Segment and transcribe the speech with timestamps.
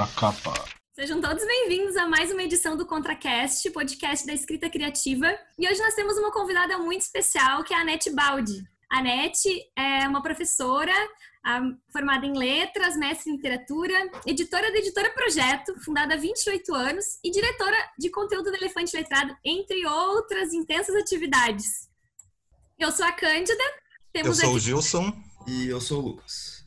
[0.00, 0.54] Contracapa.
[0.94, 5.26] Sejam todos bem-vindos a mais uma edição do ContraCast, podcast da escrita criativa.
[5.58, 8.64] E hoje nós temos uma convidada muito especial, que é a Anete Baldi.
[8.90, 10.94] A Anete é uma professora
[11.92, 13.92] formada em letras, mestre em literatura,
[14.26, 19.36] editora da Editora Projeto, fundada há 28 anos, e diretora de conteúdo do Elefante Letrado,
[19.44, 21.90] entre outras intensas atividades.
[22.78, 23.64] Eu sou a Cândida.
[24.14, 24.56] eu sou aqui...
[24.56, 25.12] o Gilson.
[25.46, 26.59] E eu sou o Lucas.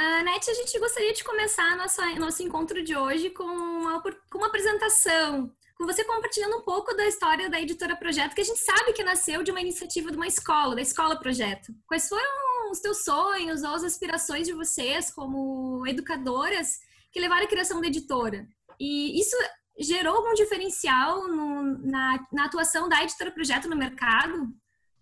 [0.00, 4.00] Bom, a Net, a gente gostaria de começar nosso, nosso encontro de hoje com uma,
[4.00, 8.44] com uma apresentação, com você compartilhando um pouco da história da Editora Projeto, que a
[8.44, 11.74] gente sabe que nasceu de uma iniciativa de uma escola, da Escola Projeto.
[11.86, 16.78] Quais foram os teus sonhos ou as aspirações de vocês como educadoras
[17.12, 18.48] que levaram à criação da editora?
[18.80, 19.36] E isso
[19.78, 24.48] gerou algum diferencial no, na, na atuação da Editora Projeto no mercado?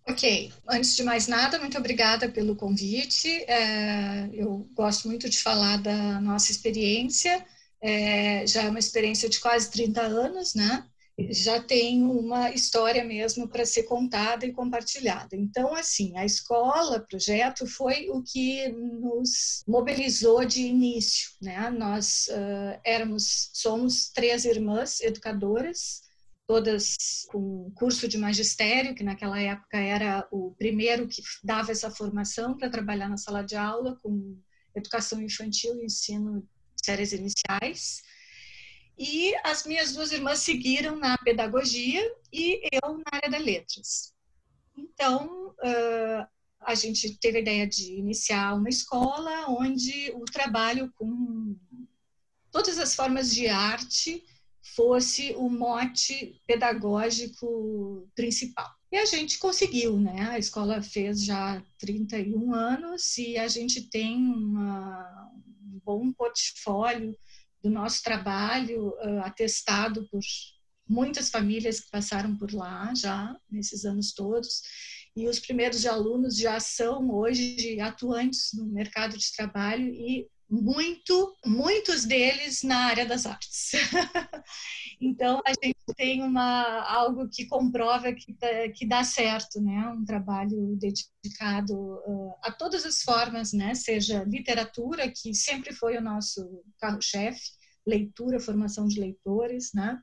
[0.09, 3.29] Ok, antes de mais nada, muito obrigada pelo convite.
[3.43, 7.45] É, eu gosto muito de falar da nossa experiência
[7.81, 10.85] é, já é uma experiência de quase 30 anos, né?
[11.31, 15.35] Já tem uma história mesmo para ser contada e compartilhada.
[15.35, 21.69] Então, assim, a escola, projeto, foi o que nos mobilizou de início, né?
[21.69, 26.08] Nós uh, éramos, somos três irmãs educadoras,
[26.49, 32.57] todas com curso de magistério, que naquela época era o primeiro que dava essa formação
[32.57, 34.35] para trabalhar na sala de aula com
[34.73, 36.43] educação infantil e ensino
[36.83, 38.01] séries iniciais.
[38.97, 42.01] E as minhas duas irmãs seguiram na pedagogia
[42.33, 44.13] e eu na área das letras.
[44.75, 45.53] Então,
[46.61, 51.55] a gente teve a ideia de iniciar uma escola onde o trabalho com
[52.49, 54.25] todas as formas de arte
[54.75, 58.69] fosse o mote pedagógico principal.
[58.91, 60.29] E a gente conseguiu, né?
[60.31, 65.29] A escola fez já 31 anos e a gente tem uma,
[65.89, 67.15] bom portfólio
[67.63, 70.21] do nosso trabalho, uh, atestado por
[70.87, 74.61] muitas famílias que passaram por lá já nesses anos todos.
[75.15, 82.05] E os primeiros alunos já são hoje atuantes no mercado de trabalho e muito, muitos
[82.05, 83.71] deles na área das artes.
[84.99, 88.35] então a gente tem uma algo que comprova que,
[88.73, 89.87] que dá certo, né?
[89.89, 93.75] Um trabalho dedicado uh, a todas as formas, né?
[93.75, 97.51] Seja literatura, que sempre foi o nosso carro-chefe,
[97.85, 99.99] leitura, formação de leitores, né?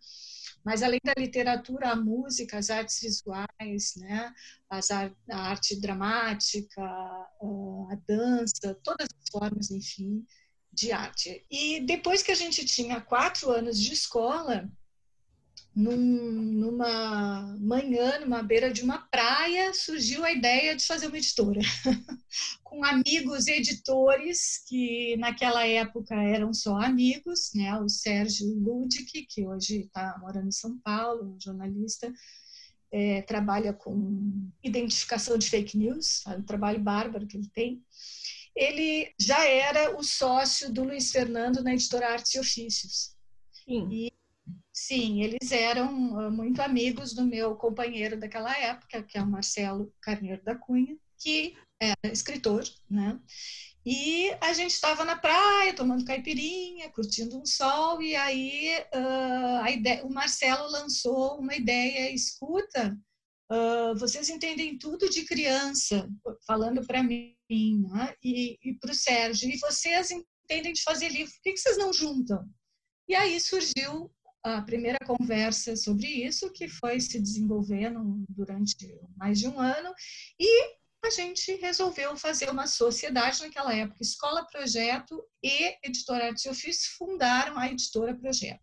[0.67, 4.35] Mas além da literatura, a música, as artes visuais, né?
[4.69, 10.27] As, a arte dramática, a dança, todas as formas, enfim,
[10.73, 11.47] de arte.
[11.49, 14.69] E depois que a gente tinha quatro anos de escola,
[15.77, 21.61] num, numa manhã, numa beira de uma praia, surgiu a ideia de fazer uma editora,
[22.65, 27.79] com amigos editores que naquela época eram só amigos, né?
[27.79, 32.11] O Sérgio Ludic, que hoje está morando em São Paulo, um jornalista,
[32.91, 37.85] é, trabalha com identificação de fake news, um trabalho bárbaro que ele tem.
[38.55, 43.15] Ele já era o sócio do Luiz Fernando na editora Artes e Ofícios.
[43.53, 43.89] Sim.
[43.91, 44.17] E
[44.79, 49.91] Sim, eles eram ah, muito amigos do meu companheiro daquela época, que é o Marcelo
[50.03, 53.19] Carneiro da Cunha, que era escritor, né?
[53.87, 59.71] E a gente estava na praia, tomando caipirinha, curtindo um sol, e aí uh, a
[59.71, 62.99] ideia, o Marcelo lançou uma ideia, escuta,
[63.51, 66.07] uh, vocês entendem tudo de criança,
[66.47, 68.15] falando para mim, né?
[68.23, 71.79] e, e para o Sérgio, e vocês entendem de fazer livro, por que, que vocês
[71.79, 72.47] não juntam?
[73.09, 74.11] E aí surgiu
[74.47, 78.77] a primeira conversa sobre isso, que foi se desenvolvendo durante
[79.17, 79.93] mais de um ano,
[80.39, 84.01] e a gente resolveu fazer uma sociedade naquela época.
[84.01, 88.61] Escola Projeto e Editora Arte Ofício fundaram a Editora Projeto,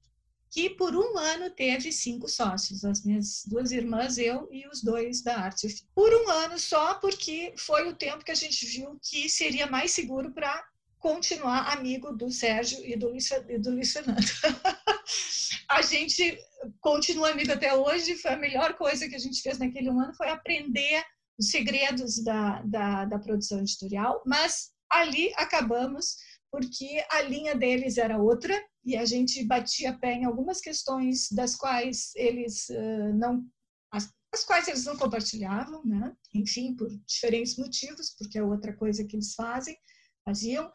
[0.50, 5.22] que por um ano teve cinco sócios, as minhas duas irmãs, eu e os dois
[5.22, 5.86] da Arte Ofício.
[5.94, 9.92] Por um ano só, porque foi o tempo que a gente viu que seria mais
[9.92, 10.66] seguro para
[10.98, 14.24] continuar amigo do Sérgio e do Luiz, e do Luiz Fernando.
[15.74, 16.38] a gente
[16.80, 20.30] continua amigo até hoje, foi a melhor coisa que a gente fez naquele ano, foi
[20.30, 21.04] aprender
[21.38, 26.16] os segredos da, da, da produção editorial, mas ali acabamos,
[26.52, 28.54] porque a linha deles era outra,
[28.86, 33.44] e a gente batia pé em algumas questões das quais eles uh, não
[33.92, 36.14] as, as, quais eles não compartilhavam, né?
[36.34, 39.76] Enfim, por diferentes motivos, porque é outra coisa que eles fazem
[40.26, 40.72] faziam.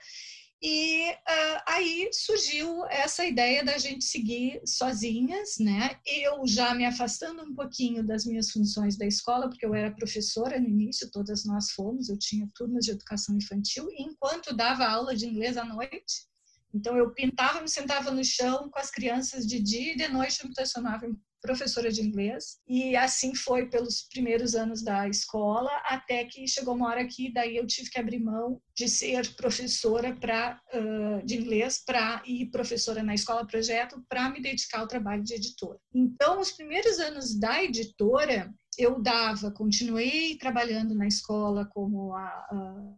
[0.60, 6.00] E uh, aí surgiu essa ideia da gente seguir sozinhas, né?
[6.04, 10.58] Eu já me afastando um pouquinho das minhas funções da escola, porque eu era professora
[10.58, 15.26] no início, todas nós fomos, eu tinha turmas de educação infantil, enquanto dava aula de
[15.26, 16.26] inglês à noite,
[16.74, 20.40] Então, eu pintava, me sentava no chão com as crianças de dia e de noite
[20.42, 22.58] eu me transformava em professora de inglês.
[22.66, 27.56] E assim foi pelos primeiros anos da escola, até que chegou uma hora que daí
[27.56, 33.02] eu tive que abrir mão de ser professora pra, uh, de inglês para ir professora
[33.02, 35.78] na escola projeto para me dedicar ao trabalho de editora.
[35.94, 42.94] Então, os primeiros anos da editora, eu dava, continuei trabalhando na escola como a, a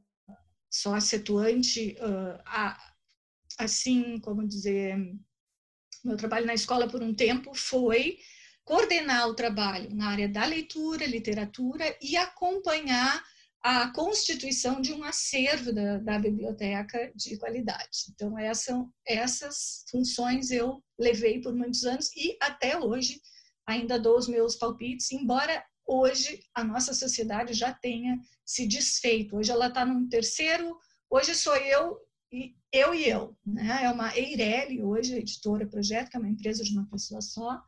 [0.70, 1.96] sócia atuante,
[2.46, 2.78] a,
[3.58, 4.96] assim, como dizer,
[6.04, 8.18] meu trabalho na escola por um tempo foi
[8.64, 13.22] coordenar o trabalho na área da leitura, literatura e acompanhar
[13.62, 18.06] a constituição de um acervo da, da biblioteca de qualidade.
[18.10, 23.20] Então, essa, essas funções eu levei por muitos anos e até hoje
[23.66, 29.36] ainda dou os meus palpites, embora hoje a nossa sociedade já tenha se desfeito.
[29.36, 30.78] Hoje ela está num terceiro,
[31.10, 31.98] hoje sou eu
[32.32, 33.36] e eu e eu.
[33.44, 33.84] Né?
[33.84, 37.62] É uma Eireli hoje, editora projeto, que é uma empresa de uma pessoa só.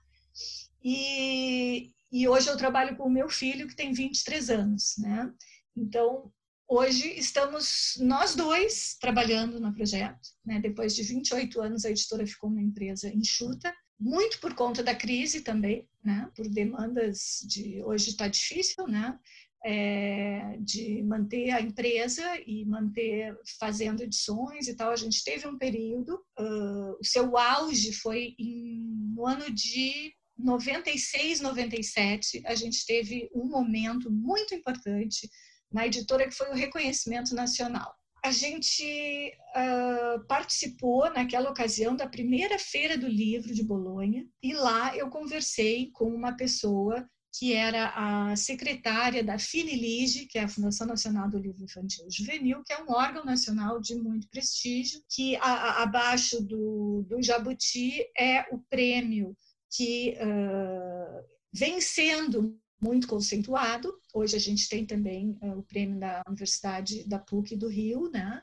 [0.82, 4.94] E, e hoje eu trabalho com o meu filho, que tem 23 anos.
[4.98, 5.32] Né?
[5.76, 6.32] Então,
[6.68, 10.28] hoje estamos nós dois trabalhando no projeto.
[10.44, 10.60] Né?
[10.60, 15.42] Depois de 28 anos, a editora ficou uma empresa enxuta, muito por conta da crise
[15.42, 16.30] também, né?
[16.34, 17.82] por demandas de.
[17.84, 19.16] Hoje está difícil, né?
[19.64, 24.90] É, de manter a empresa e manter fazendo edições e tal.
[24.90, 31.40] A gente teve um período, uh, o seu auge foi em, no ano de 96,
[31.40, 32.42] 97.
[32.44, 35.28] A gente teve um momento muito importante
[35.70, 37.94] na editora que foi o reconhecimento nacional.
[38.24, 44.96] A gente uh, participou naquela ocasião da primeira feira do livro de Bolonha e lá
[44.96, 50.86] eu conversei com uma pessoa que era a secretária da FINILIGE, que é a Fundação
[50.86, 55.36] Nacional do Livro Infantil e Juvenil, que é um órgão nacional de muito prestígio, que
[55.36, 59.34] a, a, abaixo do, do Jabuti é o prêmio
[59.74, 63.90] que uh, vem sendo muito conceituado.
[64.12, 68.42] Hoje a gente tem também uh, o prêmio da Universidade da PUC do Rio, né?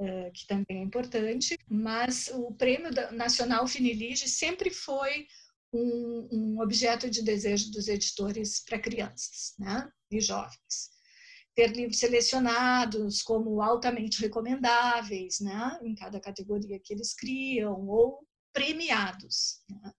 [0.00, 5.26] Uh, que também é importante, mas o prêmio nacional Finilige sempre foi
[5.72, 10.90] um, um objeto de desejo dos editores para crianças né, e jovens.
[11.54, 19.62] Ter livros selecionados como altamente recomendáveis, né, em cada categoria que eles criam, ou premiados.
[19.68, 19.92] Né?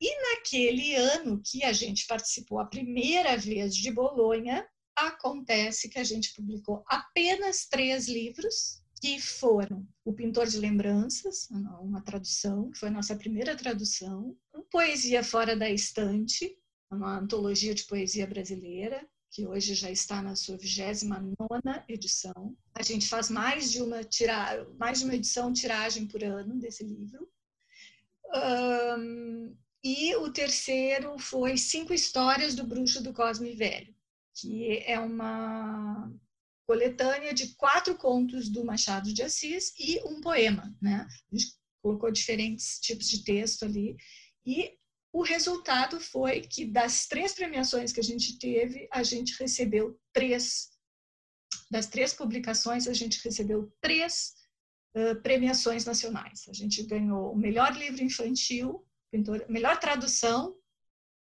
[0.00, 4.66] E naquele ano que a gente participou a primeira vez de Bolonha,
[4.96, 12.02] acontece que a gente publicou apenas três livros que foram O Pintor de Lembranças, uma
[12.02, 14.36] tradução, que foi a nossa primeira tradução,
[14.70, 16.56] Poesia Fora da Estante,
[16.90, 21.06] uma antologia de poesia brasileira, que hoje já está na sua 29
[21.88, 22.56] edição.
[22.74, 24.66] A gente faz mais de uma tira...
[24.78, 27.28] mais de uma edição tiragem por ano desse livro.
[28.34, 33.94] Um, e o terceiro foi Cinco Histórias do Bruxo do Cosme Velho,
[34.34, 36.10] que é uma
[36.68, 41.08] coletânea de quatro contos do Machado de Assis e um poema, né?
[41.32, 43.96] A gente colocou diferentes tipos de texto ali
[44.44, 44.74] e
[45.10, 50.68] o resultado foi que das três premiações que a gente teve, a gente recebeu três
[51.70, 54.34] das três publicações, a gente recebeu três
[54.94, 56.44] uh, premiações nacionais.
[56.50, 60.54] A gente ganhou o melhor livro infantil, pintor, melhor tradução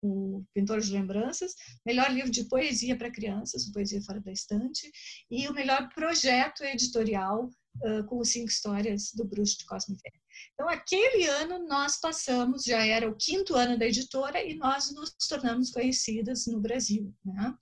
[0.02, 1.54] o Pintor de Lembranças,
[1.84, 4.90] melhor livro de poesia para crianças, Poesia Fora da Estante,
[5.30, 7.50] e o melhor projeto editorial
[7.84, 10.20] uh, com cinco histórias do Bruxo de Cosme Velho.
[10.54, 15.14] Então, aquele ano nós passamos, já era o quinto ano da editora, e nós nos
[15.28, 17.14] tornamos conhecidas no Brasil.
[17.24, 17.54] Né?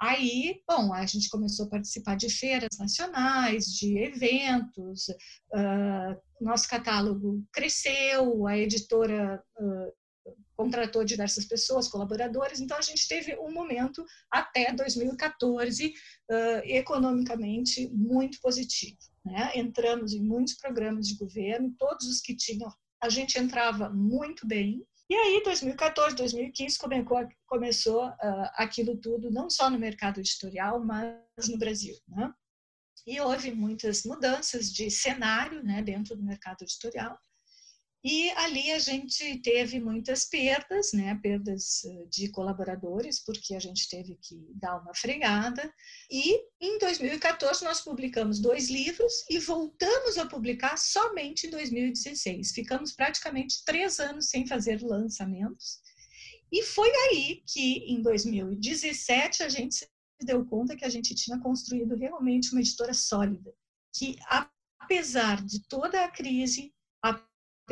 [0.00, 7.44] Aí, bom, a gente começou a participar de feiras nacionais, de eventos, uh, nosso catálogo
[7.52, 10.01] cresceu, a editora uh,
[10.56, 18.40] contratou diversas pessoas, colaboradores, então a gente teve um momento até 2014 uh, economicamente muito
[18.40, 18.96] positivo.
[19.24, 19.52] Né?
[19.54, 22.70] Entramos em muitos programas de governo, todos os que tinham,
[23.02, 24.84] a gente entrava muito bem.
[25.10, 31.48] E aí, 2014, 2015, começou, começou uh, aquilo tudo, não só no mercado editorial, mas
[31.48, 31.94] no Brasil.
[32.08, 32.32] Né?
[33.06, 37.18] E houve muitas mudanças de cenário né, dentro do mercado editorial.
[38.04, 41.16] E ali a gente teve muitas perdas, né?
[41.22, 45.72] Perdas eh, de colaboradores, porque a gente teve que dar uma fregada.
[46.10, 52.50] E em 2014 nós publicamos dois livros e voltamos a publicar somente em 2016.
[52.50, 55.80] Ficamos praticamente três anos sem fazer lançamentos.
[56.50, 59.88] E foi aí que, em 2017, a gente se
[60.20, 63.54] deu conta que a gente tinha construído realmente uma editora sólida,
[63.94, 66.74] que apesar de toda a crise,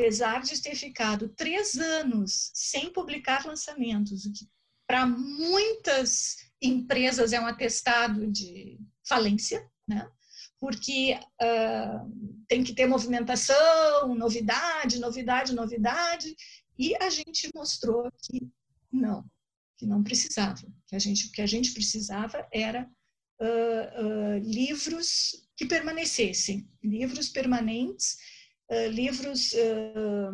[0.01, 4.49] apesar de ter ficado três anos sem publicar lançamentos, o que
[4.87, 10.09] para muitas empresas é um atestado de falência, né?
[10.59, 16.35] porque uh, tem que ter movimentação, novidade, novidade, novidade,
[16.77, 18.49] e a gente mostrou que
[18.91, 19.23] não,
[19.77, 22.89] que não precisava, que a gente, que a gente precisava era
[23.39, 28.17] uh, uh, livros que permanecessem, livros permanentes,
[28.91, 29.53] livros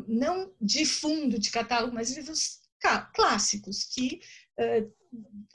[0.08, 2.60] não de fundo de catálogo, mas livros
[3.13, 4.20] clássicos que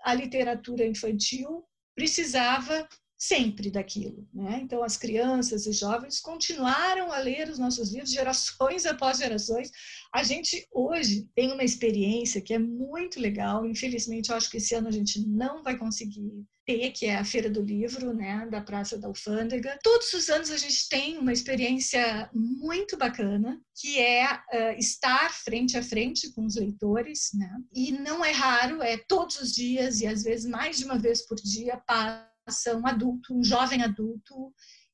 [0.04, 4.28] a literatura infantil precisava sempre daquilo.
[4.34, 4.58] Né?
[4.62, 9.70] Então, as crianças e jovens continuaram a ler os nossos livros gerações após gerações.
[10.12, 13.64] A gente hoje tem uma experiência que é muito legal.
[13.64, 17.24] Infelizmente, eu acho que esse ano a gente não vai conseguir ter, que é a
[17.24, 19.78] Feira do Livro, né, da Praça da Alfândega.
[19.82, 25.76] Todos os anos a gente tem uma experiência muito bacana, que é uh, estar frente
[25.76, 27.50] a frente com os leitores, né?
[27.74, 31.26] E não é raro, é todos os dias e às vezes mais de uma vez
[31.26, 32.30] por dia para
[32.76, 34.52] um adulto, um jovem adulto,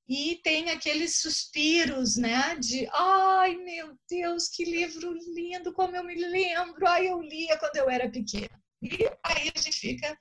[0.09, 6.15] e tem aqueles suspiros, né, de ai meu Deus, que livro lindo, como eu me
[6.15, 8.59] lembro, ai eu lia quando eu era pequena.
[8.81, 8.89] E
[9.25, 10.17] aí a gente fica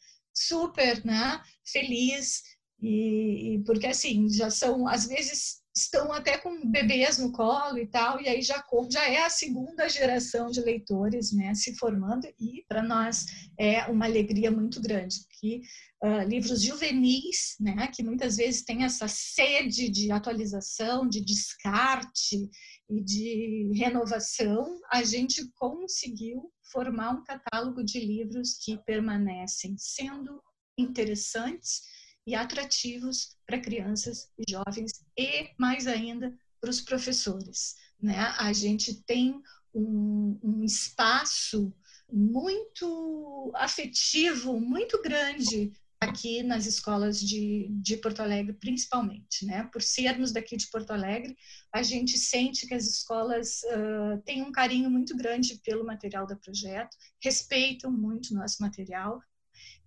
[0.46, 2.42] super, né, feliz
[2.82, 7.86] e, e porque assim já são às vezes estão até com bebês no colo e
[7.86, 12.66] tal, e aí já, já é a segunda geração de leitores né, se formando, e
[12.68, 13.26] para nós
[13.60, 15.62] é uma alegria muito grande, que
[16.04, 22.50] uh, livros juvenis, né, que muitas vezes têm essa sede de atualização, de descarte
[22.90, 30.42] e de renovação, a gente conseguiu formar um catálogo de livros que permanecem sendo
[30.78, 31.82] interessantes
[32.26, 37.76] e atrativos para crianças e jovens e mais ainda para os professores.
[38.02, 38.20] Né?
[38.38, 39.42] A gente tem
[39.74, 41.74] um, um espaço
[42.12, 49.68] muito afetivo, muito grande aqui nas escolas de, de Porto Alegre, principalmente, né?
[49.72, 51.36] Por sermos daqui de Porto Alegre,
[51.74, 56.36] a gente sente que as escolas uh, têm um carinho muito grande pelo material da
[56.36, 59.20] projeto, respeitam muito nosso material,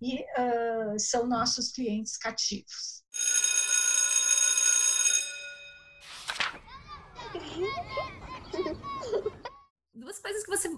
[0.01, 3.03] e uh, são nossos clientes cativos.
[9.93, 10.69] Duas coisas que você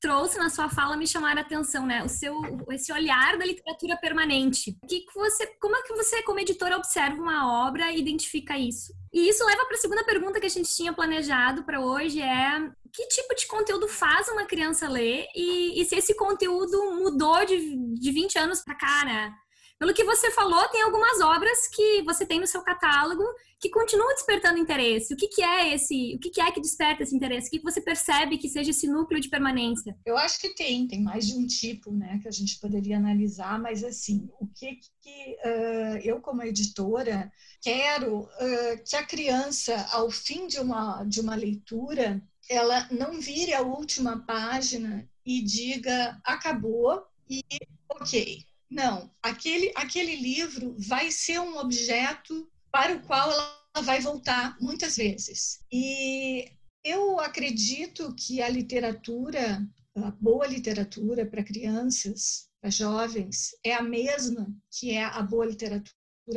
[0.00, 2.02] trouxe na sua fala me chamaram a atenção, né?
[2.04, 2.34] O seu
[2.70, 4.76] esse olhar da literatura permanente.
[4.88, 8.92] Que que você, como é que você como editora observa uma obra e identifica isso?
[9.12, 12.70] E isso leva para a segunda pergunta que a gente tinha planejado para hoje é
[12.92, 17.76] que tipo de conteúdo faz uma criança ler e, e se esse conteúdo mudou de,
[17.94, 19.34] de 20 anos para cá, né?
[19.78, 23.22] Pelo que você falou, tem algumas obras que você tem no seu catálogo
[23.60, 25.14] que continuam despertando interesse.
[25.14, 26.16] O que, que é esse?
[26.16, 27.46] O que, que é que desperta esse interesse?
[27.46, 29.96] O que, que você percebe que seja esse núcleo de permanência?
[30.04, 33.56] Eu acho que tem, tem mais de um tipo, né, que a gente poderia analisar.
[33.60, 37.32] Mas assim, o que que uh, eu como editora
[37.62, 42.20] quero uh, que a criança, ao fim de uma de uma leitura,
[42.50, 47.42] ela não vire a última página e diga acabou e
[47.88, 54.56] ok não, aquele, aquele livro vai ser um objeto para o qual ela vai voltar
[54.60, 55.64] muitas vezes.
[55.72, 56.50] E
[56.84, 64.54] eu acredito que a literatura, a boa literatura para crianças, para jovens, é a mesma
[64.70, 65.94] que é a boa literatura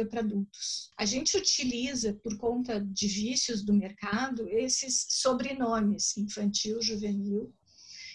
[0.09, 0.91] para adultos.
[0.97, 7.53] A gente utiliza, por conta de vícios do mercado, esses sobrenomes infantil, juvenil,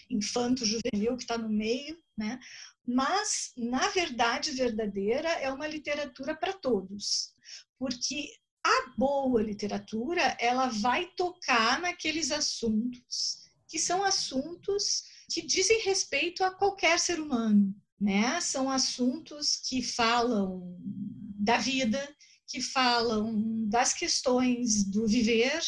[0.09, 2.39] infanto, juvenil, que está no meio, né?
[2.87, 7.33] Mas na verdade verdadeira é uma literatura para todos,
[7.77, 8.29] porque
[8.63, 16.51] a boa literatura ela vai tocar naqueles assuntos que são assuntos que dizem respeito a
[16.51, 18.39] qualquer ser humano, né?
[18.39, 20.77] São assuntos que falam
[21.37, 22.15] da vida,
[22.47, 25.61] que falam das questões do viver,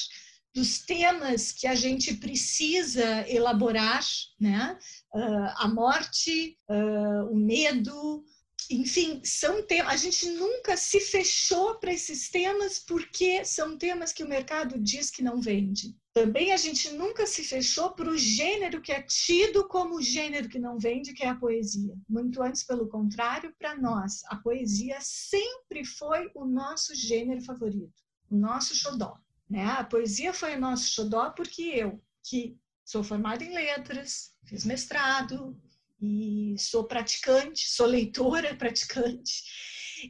[0.59, 4.03] dos temas que a gente precisa elaborar,
[4.37, 4.77] né?
[5.13, 8.25] Uh, a morte, uh, o medo,
[8.69, 9.93] enfim, são temas.
[9.93, 15.09] A gente nunca se fechou para esses temas porque são temas que o mercado diz
[15.09, 15.95] que não vende.
[16.13, 20.49] Também a gente nunca se fechou para o gênero que é tido como o gênero
[20.49, 21.95] que não vende, que é a poesia.
[22.09, 28.35] Muito antes, pelo contrário, para nós, a poesia sempre foi o nosso gênero favorito, o
[28.35, 29.17] nosso xodó.
[29.49, 29.65] Né?
[29.65, 35.59] A poesia foi o nosso xodó porque eu, que sou formada em letras, fiz mestrado
[36.01, 39.43] e sou praticante, sou leitora praticante,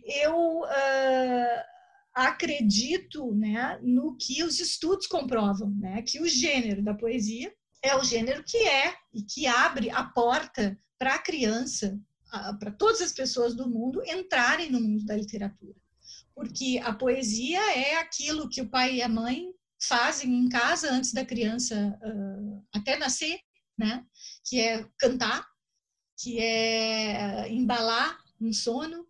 [0.05, 1.63] eu uh,
[2.13, 8.03] acredito né, no que os estudos comprovam, né, que o gênero da poesia é o
[8.03, 11.97] gênero que é e que abre a porta para a criança,
[12.59, 15.75] para todas as pessoas do mundo entrarem no mundo da literatura.
[16.39, 21.11] Porque a poesia é aquilo que o pai e a mãe fazem em casa antes
[21.11, 23.37] da criança uh, até nascer,
[23.77, 24.05] né?
[24.47, 25.45] Que é cantar,
[26.17, 29.05] que é embalar um sono,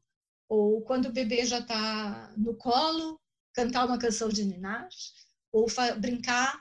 [0.50, 3.22] ou quando o bebê já está no colo,
[3.54, 5.14] cantar uma canção de Ninás,
[5.52, 5.68] ou
[6.00, 6.60] brincar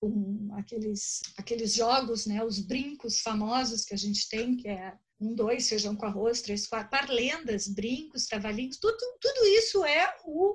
[0.00, 5.34] com aqueles, aqueles jogos, né, os brincos famosos que a gente tem, que é um,
[5.34, 10.52] dois, feijão com arroz, três, quatro, parlendas, brincos, trabalhinhos, tudo, tudo isso é o,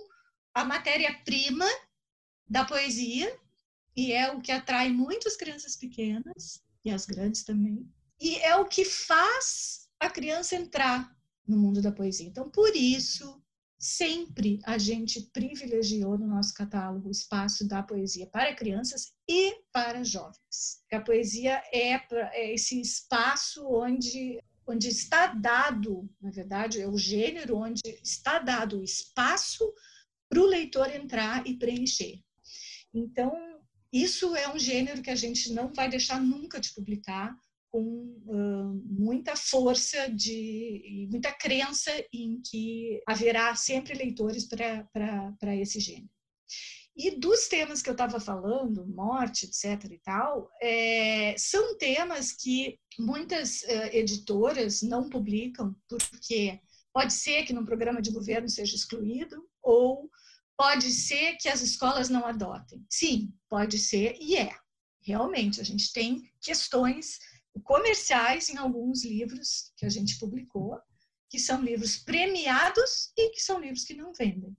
[0.54, 1.68] a matéria-prima
[2.48, 3.38] da poesia
[3.96, 7.88] e é o que atrai muitas crianças pequenas e as grandes também.
[8.20, 11.16] E é o que faz a criança entrar
[11.48, 12.28] no mundo da poesia.
[12.28, 13.42] Então, por isso,
[13.78, 20.04] sempre a gente privilegiou no nosso catálogo o espaço da poesia para crianças e para
[20.04, 20.82] jovens.
[20.92, 21.94] A poesia é,
[22.32, 28.80] é esse espaço onde onde está dado, na verdade, é o gênero onde está dado
[28.80, 29.72] o espaço
[30.30, 32.20] para o leitor entrar e preencher.
[32.94, 33.32] Então,
[33.92, 37.36] isso é um gênero que a gente não vai deixar nunca de publicar,
[37.74, 37.82] com
[38.28, 46.10] uh, muita força de muita crença em que haverá sempre leitores para esse gênero.
[46.96, 49.92] E dos temas que eu estava falando, morte, etc.
[49.92, 56.60] e tal, é, são temas que muitas uh, editoras não publicam, porque
[56.94, 60.08] pode ser que no programa de governo seja excluído, ou
[60.56, 62.86] pode ser que as escolas não adotem.
[62.90, 64.56] Sim, pode ser e é.
[65.02, 67.18] Realmente, a gente tem questões
[67.64, 70.80] comerciais em alguns livros que a gente publicou,
[71.30, 74.56] que são livros premiados e que são livros que não vendem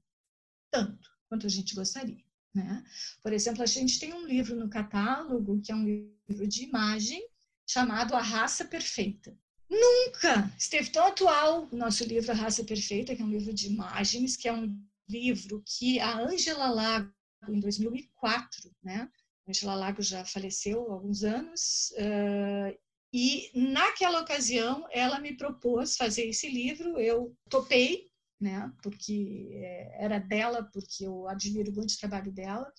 [0.70, 2.23] tanto quanto a gente gostaria.
[2.54, 2.84] Né?
[3.22, 7.26] Por exemplo, a gente tem um livro no catálogo que é um livro de imagem
[7.66, 9.36] chamado A Raça Perfeita.
[9.68, 13.66] Nunca esteve tão atual o nosso livro A Raça Perfeita, que é um livro de
[13.66, 17.12] imagens, que é um livro que a Angela Lago,
[17.48, 19.10] em 2004, né?
[19.48, 22.78] Angela Lago já faleceu há alguns anos, uh,
[23.12, 28.10] e naquela ocasião ela me propôs fazer esse livro, eu topei,
[28.44, 32.70] né, porque é, era dela, porque eu admiro muito o trabalho dela,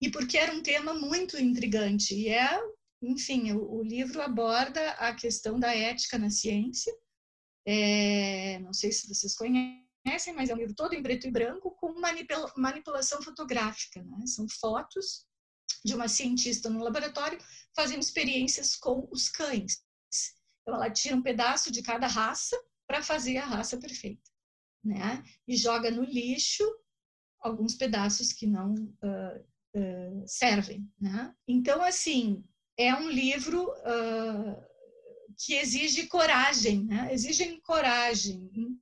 [0.00, 2.14] e porque era um tema muito intrigante.
[2.14, 2.58] E é,
[3.02, 6.92] enfim, o, o livro aborda a questão da ética na ciência.
[7.66, 11.72] É, não sei se vocês conhecem, mas é um livro todo em preto e branco
[11.72, 14.02] com manipula manipulação fotográfica.
[14.02, 14.26] Né?
[14.26, 15.26] São fotos
[15.84, 17.38] de uma cientista no laboratório
[17.76, 19.82] fazendo experiências com os cães.
[20.62, 24.29] Então, ela tira um pedaço de cada raça para fazer a raça perfeita,
[24.84, 25.22] né?
[25.46, 26.64] E joga no lixo
[27.40, 29.40] alguns pedaços que não uh,
[29.76, 31.34] uh, servem, né?
[31.48, 32.44] Então, assim,
[32.78, 34.70] é um livro uh,
[35.38, 37.12] que exige coragem, né?
[37.12, 38.78] Exige coragem em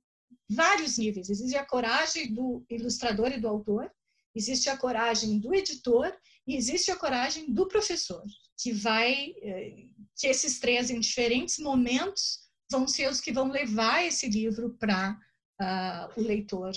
[0.49, 1.29] vários níveis.
[1.29, 3.91] Exige a coragem do ilustrador e do autor,
[4.35, 6.11] existe a coragem do editor
[6.47, 8.23] e existe a coragem do professor,
[8.57, 9.85] que vai, eh,
[10.17, 12.39] que esses três em diferentes momentos
[12.71, 15.17] vão ser os que vão levar esse livro para
[15.59, 16.71] uh, ah, o leitor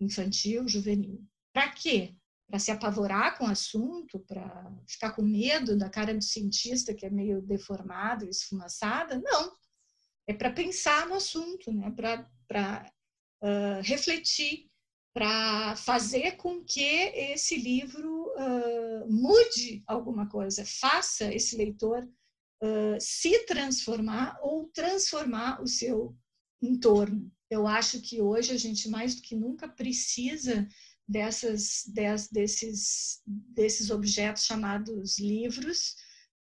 [0.00, 1.22] infantil, juvenil.
[1.52, 2.14] Para quê?
[2.46, 7.06] Para se apavorar com o assunto, para ficar com medo da cara do cientista que
[7.06, 9.20] é meio deformado, esfumaçada?
[9.20, 9.52] Não.
[10.26, 11.90] É para pensar no assunto, né?
[11.90, 12.90] para
[13.42, 14.68] uh, refletir
[15.14, 23.46] para fazer com que esse livro uh, mude alguma coisa, faça esse leitor uh, se
[23.46, 26.16] transformar ou transformar o seu
[26.60, 27.30] entorno.
[27.54, 30.66] Eu acho que hoje a gente mais do que nunca precisa
[31.06, 35.94] dessas, des, desses, desses objetos chamados livros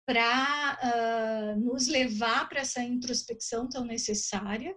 [0.06, 4.74] para uh, nos levar para essa introspecção tão necessária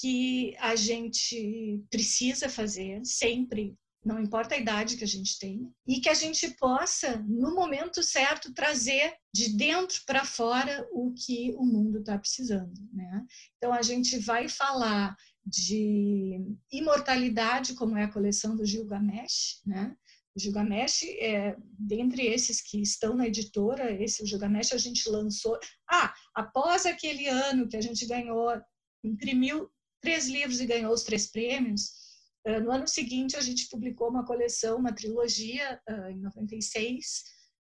[0.00, 6.00] que a gente precisa fazer sempre, não importa a idade que a gente tenha, e
[6.00, 11.64] que a gente possa, no momento certo, trazer de dentro para fora o que o
[11.64, 12.72] mundo está precisando.
[12.92, 13.24] Né?
[13.58, 19.96] Então, a gente vai falar de imortalidade, como é a coleção do Gilgamesh, né?
[20.34, 25.58] O Gilgamesh, é, dentre esses que estão na editora, esse o Gilgamesh a gente lançou.
[25.90, 28.50] Ah, após aquele ano que a gente ganhou,
[29.04, 31.92] imprimiu três livros e ganhou os três prêmios.
[32.46, 37.24] Uh, no ano seguinte, a gente publicou uma coleção, uma trilogia, uh, em 96,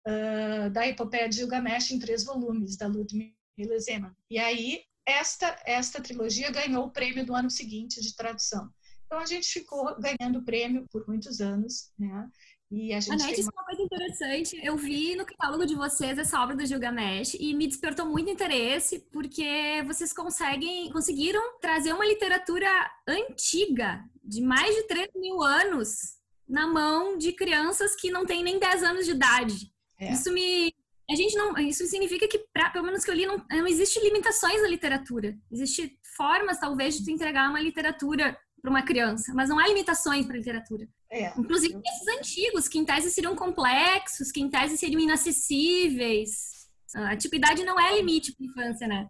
[0.08, 4.14] uh, da Epopeia de Gilgamesh em três volumes, da Ludmila Zeman.
[4.30, 8.70] E aí, esta, esta trilogia ganhou o prêmio do ano seguinte de tradução.
[9.06, 12.30] Então a gente ficou ganhando prêmio por muitos anos, né?
[12.70, 14.60] E a gente Anete, isso é uma coisa interessante.
[14.62, 19.00] Eu vi no catálogo de vocês essa obra do Gilgamesh e me despertou muito interesse
[19.12, 22.70] porque vocês conseguem, conseguiram trazer uma literatura
[23.08, 28.60] antiga, de mais de 3 mil anos, na mão de crianças que não têm nem
[28.60, 29.72] 10 anos de idade.
[29.98, 30.12] É.
[30.12, 30.74] Isso me.
[31.10, 31.58] A gente não.
[31.58, 35.38] Isso significa que, pra, pelo menos que eu li, não, não existe limitações na literatura.
[35.52, 40.26] Existem formas, talvez, de tu entregar uma literatura para uma criança, mas não há limitações
[40.26, 40.88] para a literatura.
[41.10, 41.28] É.
[41.40, 46.68] Inclusive esses antigos, que em tese seriam complexos, que em tese seriam inacessíveis.
[46.96, 49.08] A antiguidade não é limite para a infância, né?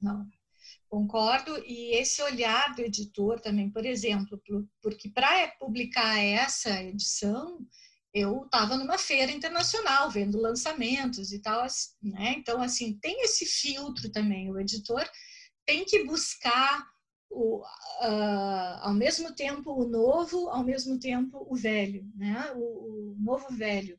[0.00, 0.26] Não.
[0.88, 4.40] Concordo, e esse olhar do editor também, por exemplo,
[4.80, 7.58] porque para publicar essa edição,
[8.16, 11.66] eu estava numa feira internacional, vendo lançamentos e tal,
[12.02, 12.34] né?
[12.38, 14.50] Então, assim, tem esse filtro também.
[14.50, 15.06] O editor
[15.66, 16.82] tem que buscar
[17.28, 22.52] o, uh, ao mesmo tempo o novo, ao mesmo tempo o velho, né?
[22.54, 23.98] o, o novo velho.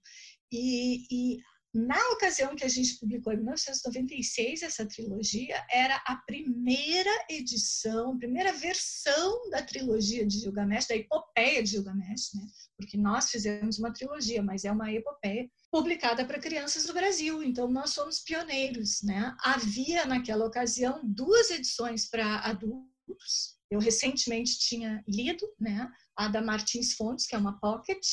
[0.52, 1.40] E, e,
[1.78, 8.52] na ocasião que a gente publicou em 1996 essa trilogia, era a primeira edição, primeira
[8.52, 12.48] versão da trilogia de Gilgamesh, da epopeia de Gilgamesh, né?
[12.76, 17.44] porque nós fizemos uma trilogia, mas é uma epopeia publicada para crianças do Brasil.
[17.44, 19.36] Então nós somos pioneiros, né?
[19.42, 26.94] Havia naquela ocasião duas edições para adultos eu recentemente tinha lido, né, a da Martins
[26.94, 28.04] Fontes, que é uma pocket,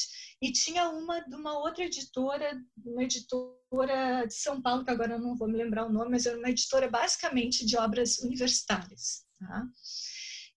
[0.43, 5.19] e tinha uma de uma outra editora, uma editora de São Paulo, que agora eu
[5.19, 9.25] não vou me lembrar o nome, mas era uma editora basicamente de obras universitárias.
[9.39, 9.67] Tá?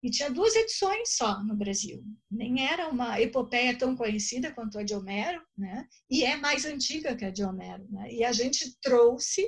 [0.03, 2.03] E tinha duas edições só no Brasil.
[2.29, 5.87] Nem era uma epopeia tão conhecida quanto a de Homero, né?
[6.09, 8.13] E é mais antiga que a de Homero, né?
[8.13, 9.43] E a gente trouxe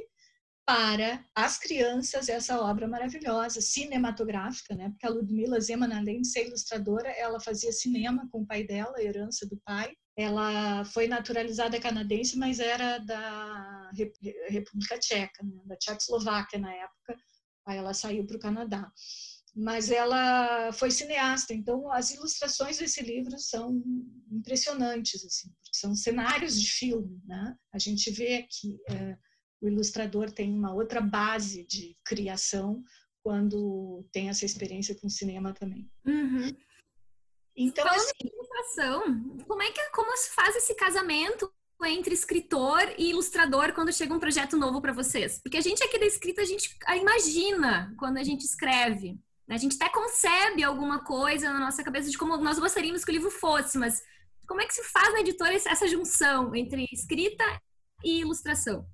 [0.69, 4.89] para as crianças essa obra maravilhosa, cinematográfica, né?
[4.89, 8.93] Porque a Ludmila Zeman, além de ser ilustradora, ela fazia cinema com o pai dela,
[8.95, 9.91] a herança do pai.
[10.15, 13.89] Ela foi naturalizada canadense, mas era da
[14.47, 15.59] República Tcheca, né?
[15.65, 17.17] da Tchecoslováquia na época.
[17.65, 18.91] Aí ela saiu para o Canadá.
[19.55, 23.81] Mas ela foi cineasta, então as ilustrações desse livro são
[24.31, 27.55] impressionantes, assim, são cenários de filme, né?
[27.73, 29.17] A gente vê que é,
[29.61, 32.83] o ilustrador tem uma outra base de criação
[33.21, 35.89] quando tem essa experiência com cinema também.
[36.05, 36.55] Uhum.
[37.55, 41.51] Então, Falando assim, ilustração, como é que como se faz esse casamento
[41.83, 45.39] entre escritor e ilustrador quando chega um projeto novo para vocês?
[45.43, 49.55] Porque a gente aqui da escrita a gente imagina quando a gente escreve, né?
[49.55, 53.13] a gente até concebe alguma coisa na nossa cabeça de como nós gostaríamos que o
[53.13, 54.01] livro fosse, mas
[54.47, 57.43] como é que se faz na editora essa junção entre escrita
[58.03, 58.87] e ilustração?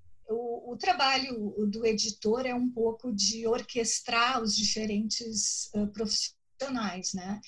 [0.72, 7.40] O, trabalho do editor é um pouco de orquestrar os diferentes uh, profissionais, né?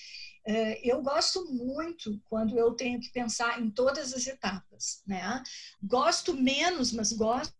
[0.81, 5.43] Eu gosto muito quando eu tenho que pensar em todas as etapas, né?
[5.83, 7.51] Gosto menos, mas gosto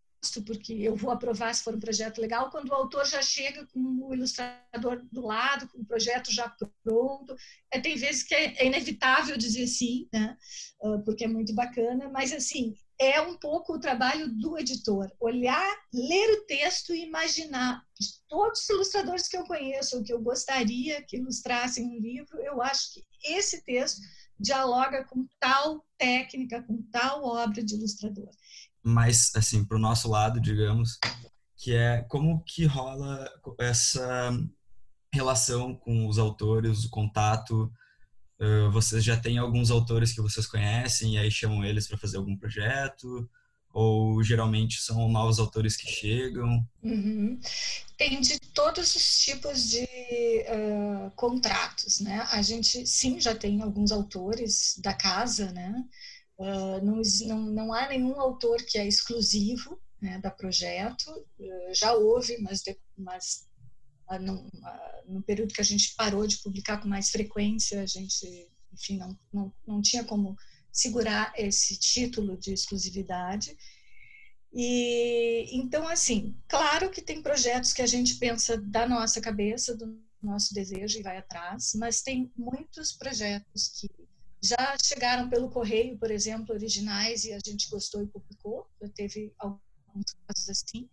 [0.46, 3.80] porque eu vou aprovar se for um projeto legal, quando o autor já chega com
[3.80, 7.36] o ilustrador do lado, com o projeto já pronto.
[7.72, 10.36] É, tem vezes que é, é inevitável dizer sim, né?
[11.06, 16.40] Porque é muito bacana, mas assim, é um pouco o trabalho do editor, olhar, ler
[16.40, 17.84] o texto e imaginar.
[18.00, 22.40] De todos os ilustradores que eu conheço, ou que eu gostaria que ilustrassem um livro,
[22.42, 24.02] eu acho que esse texto
[24.40, 28.30] dialoga com tal técnica, com tal obra de ilustrador.
[28.84, 31.00] Mas, assim, para o nosso lado, digamos,
[31.56, 33.30] que é como que rola
[33.60, 34.32] essa
[35.12, 37.72] relação com os autores, o contato
[38.72, 42.38] Vocês já têm alguns autores que vocês conhecem e aí chamam eles para fazer algum
[42.38, 43.28] projeto?
[43.74, 46.66] Ou geralmente são novos autores que chegam?
[46.84, 47.40] Uhum.
[47.98, 52.28] Tem de todos os tipos de uh, contratos, né?
[52.32, 55.84] A gente, sim, já tem alguns autores da casa, né?
[56.38, 61.12] Uh, não, não, não há nenhum autor que é exclusivo né, da projeto.
[61.74, 63.47] já houve, mas, de, mas
[64.20, 64.50] no,
[65.08, 69.18] no período que a gente parou de publicar com mais frequência, a gente, enfim, não,
[69.34, 70.36] não, não tinha como
[70.72, 73.58] segurar esse título de exclusividade.
[74.54, 80.00] E então, assim, claro que tem projetos que a gente pensa da nossa cabeça, do
[80.22, 83.90] nosso desejo e vai atrás, mas tem muitos projetos que
[84.42, 88.68] já chegaram pelo correio, por exemplo, originais e a gente gostou e publicou.
[88.82, 90.90] Já teve alguns casos assim.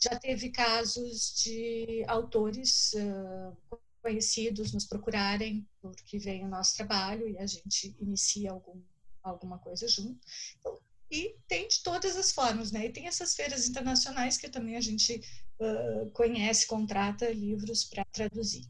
[0.00, 7.36] Já teve casos de autores uh, conhecidos nos procurarem porque vem o nosso trabalho e
[7.38, 8.80] a gente inicia algum,
[9.22, 10.18] alguma coisa junto.
[10.60, 10.78] Então,
[11.10, 12.86] e tem de todas as formas, né?
[12.86, 15.20] E tem essas feiras internacionais que também a gente
[15.58, 18.68] uh, conhece, contrata livros para traduzir.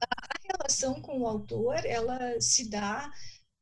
[0.00, 3.12] A relação com o autor, ela se dá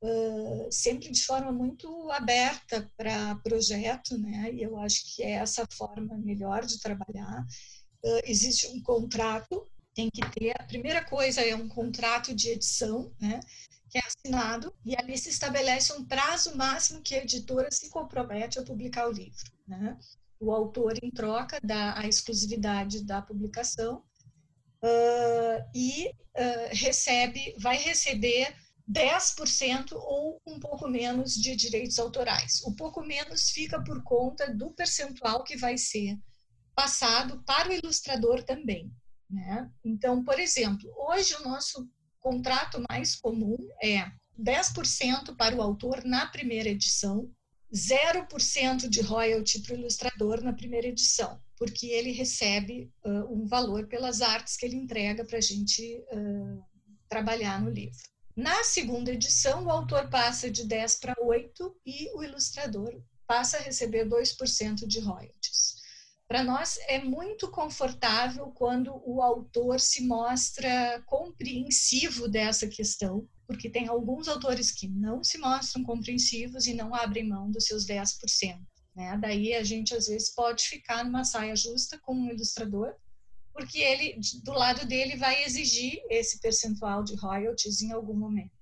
[0.03, 4.51] uh, sempre de forma muito aberta para projeto, né?
[4.53, 7.47] E eu acho que é essa forma melhor de trabalhar.
[8.05, 10.55] Uh, existe um contrato, tem que ter.
[10.59, 13.41] A primeira coisa é um contrato de edição, né?
[13.91, 18.59] Que é assinado e ali se estabelece um prazo máximo que a editora se compromete
[18.59, 19.99] a publicar o livro, né?
[20.39, 24.03] O autor, em troca, dá a exclusividade da publicação
[24.83, 28.55] uh, e uh, recebe, vai receber
[28.91, 32.61] 10% ou um pouco menos de direitos autorais.
[32.65, 36.19] O pouco menos fica por conta do percentual que vai ser
[36.75, 38.93] passado para o ilustrador também.
[39.29, 39.71] Né?
[39.85, 46.27] Então, por exemplo, hoje o nosso contrato mais comum é 10% para o autor na
[46.27, 47.31] primeira edição,
[47.73, 53.87] 0% de royalty para o ilustrador na primeira edição, porque ele recebe uh, um valor
[53.87, 56.65] pelas artes que ele entrega para a gente uh,
[57.09, 58.10] trabalhar no livro.
[58.37, 63.61] Na segunda edição, o autor passa de 10 para 8 e o ilustrador passa a
[63.61, 65.81] receber 2% de royalties.
[66.29, 73.89] Para nós é muito confortável quando o autor se mostra compreensivo dessa questão, porque tem
[73.89, 78.61] alguns autores que não se mostram compreensivos e não abrem mão dos seus 10%.
[78.95, 79.19] Né?
[79.21, 82.95] Daí a gente às vezes pode ficar numa saia justa com um ilustrador
[83.61, 88.53] porque ele, do lado dele, vai exigir esse percentual de royalties em algum momento.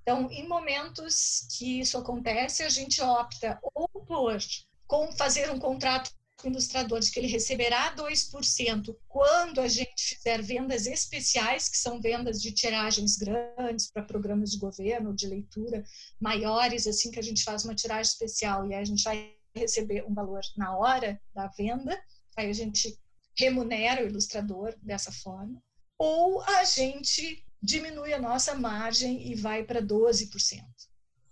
[0.00, 4.38] Então, em momentos que isso acontece, a gente opta ou por
[4.86, 10.86] com fazer um contrato com ilustradores que ele receberá 2% quando a gente fizer vendas
[10.86, 15.84] especiais, que são vendas de tiragens grandes para programas de governo, de leitura
[16.18, 20.14] maiores, assim que a gente faz uma tiragem especial e a gente vai receber um
[20.14, 22.02] valor na hora da venda,
[22.38, 22.98] aí a gente
[23.36, 25.62] remunera o ilustrador dessa forma,
[25.98, 30.62] ou a gente diminui a nossa margem e vai para 12%,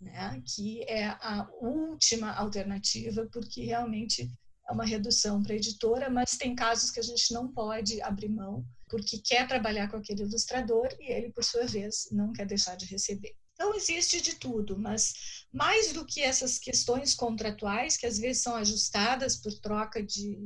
[0.01, 0.43] né?
[0.45, 4.31] que é a última alternativa, porque realmente
[4.69, 8.29] é uma redução para a editora, mas tem casos que a gente não pode abrir
[8.29, 12.77] mão, porque quer trabalhar com aquele ilustrador e ele, por sua vez, não quer deixar
[12.77, 13.35] de receber.
[13.55, 18.55] Então, existe de tudo, mas mais do que essas questões contratuais, que às vezes são
[18.55, 20.39] ajustadas por troca de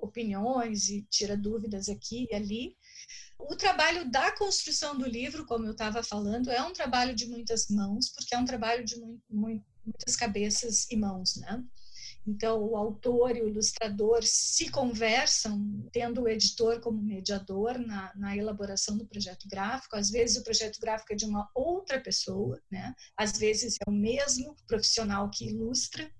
[0.00, 2.76] opiniões e tira dúvidas aqui e ali.
[3.38, 7.68] O trabalho da construção do livro, como eu estava falando, é um trabalho de muitas
[7.68, 8.96] mãos, porque é um trabalho de
[9.28, 11.62] muitas cabeças e mãos, né?
[12.26, 18.36] Então, o autor e o ilustrador se conversam, tendo o editor como mediador na, na,
[18.36, 19.94] elaboração do projeto gráfico.
[19.94, 22.94] Às vezes, o projeto gráfico é de uma outra pessoa, né?
[23.16, 26.10] às vezes, é o mesmo profissional que ilustra.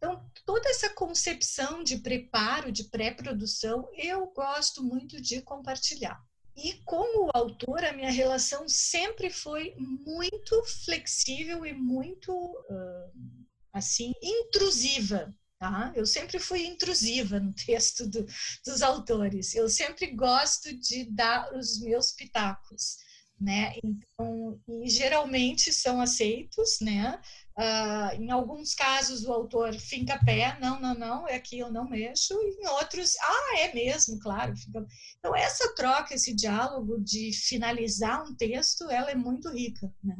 [0.00, 6.18] Então, toda essa concepção de preparo, de pré-produção, eu gosto muito de compartilhar.
[6.56, 14.14] E com o autor, a minha relação sempre foi muito flexível e muito, uh, assim,
[14.22, 15.34] intrusiva.
[15.58, 15.92] Tá?
[15.94, 18.24] Eu sempre fui intrusiva no texto do,
[18.64, 19.54] dos autores.
[19.54, 22.96] Eu sempre gosto de dar os meus pitacos,
[23.40, 23.72] né?
[23.82, 27.18] Então, geralmente são aceitos, né?
[27.58, 31.88] Uh, em alguns casos o autor finca pé, não, não, não, é aqui eu não
[31.88, 34.56] mexo, em outros, ah, é mesmo, claro.
[34.56, 34.86] Fica...
[35.18, 40.16] Então essa troca, esse diálogo de finalizar um texto, ela é muito rica, né?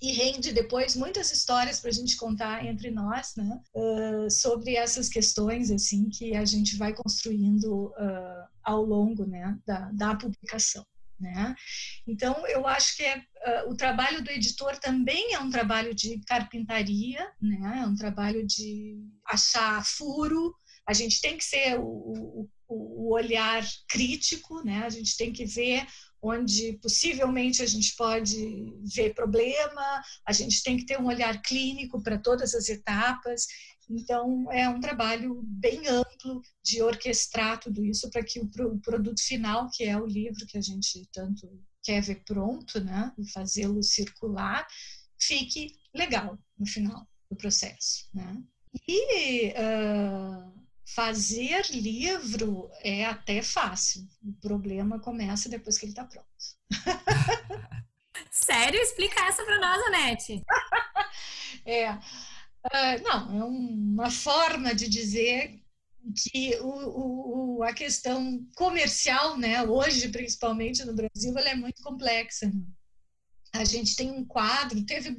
[0.00, 3.60] E rende depois muitas histórias para a gente contar entre nós, né?
[3.74, 9.90] Uh, sobre essas questões, assim, que a gente vai construindo uh, ao longo, né, da,
[9.90, 10.86] da publicação.
[11.20, 11.54] Né?
[12.06, 16.20] Então, eu acho que é, uh, o trabalho do editor também é um trabalho de
[16.20, 17.80] carpintaria, né?
[17.82, 20.54] é um trabalho de achar furo.
[20.86, 24.84] A gente tem que ser o, o, o olhar crítico, né?
[24.84, 25.86] a gente tem que ver
[26.22, 28.36] onde possivelmente a gente pode
[28.94, 33.46] ver problema, a gente tem que ter um olhar clínico para todas as etapas.
[33.90, 38.48] Então, é um trabalho bem amplo de orquestrar tudo isso para que o
[38.80, 41.48] produto final, que é o livro que a gente tanto
[41.82, 44.66] quer ver pronto, né, e fazê-lo circular,
[45.18, 48.42] fique legal no final do processo, né?
[48.86, 50.52] E uh,
[50.94, 54.06] fazer livro é até fácil.
[54.22, 56.26] O problema começa depois que ele está pronto.
[58.30, 58.80] Sério?
[58.80, 60.42] Explica essa para nós, Anete.
[61.64, 61.98] é.
[62.66, 65.62] Uh, não, é uma forma de dizer
[66.16, 72.46] que o, o, a questão comercial, né, hoje principalmente no Brasil, ela é muito complexa.
[72.46, 72.62] Né?
[73.54, 75.16] A gente tem um quadro, teve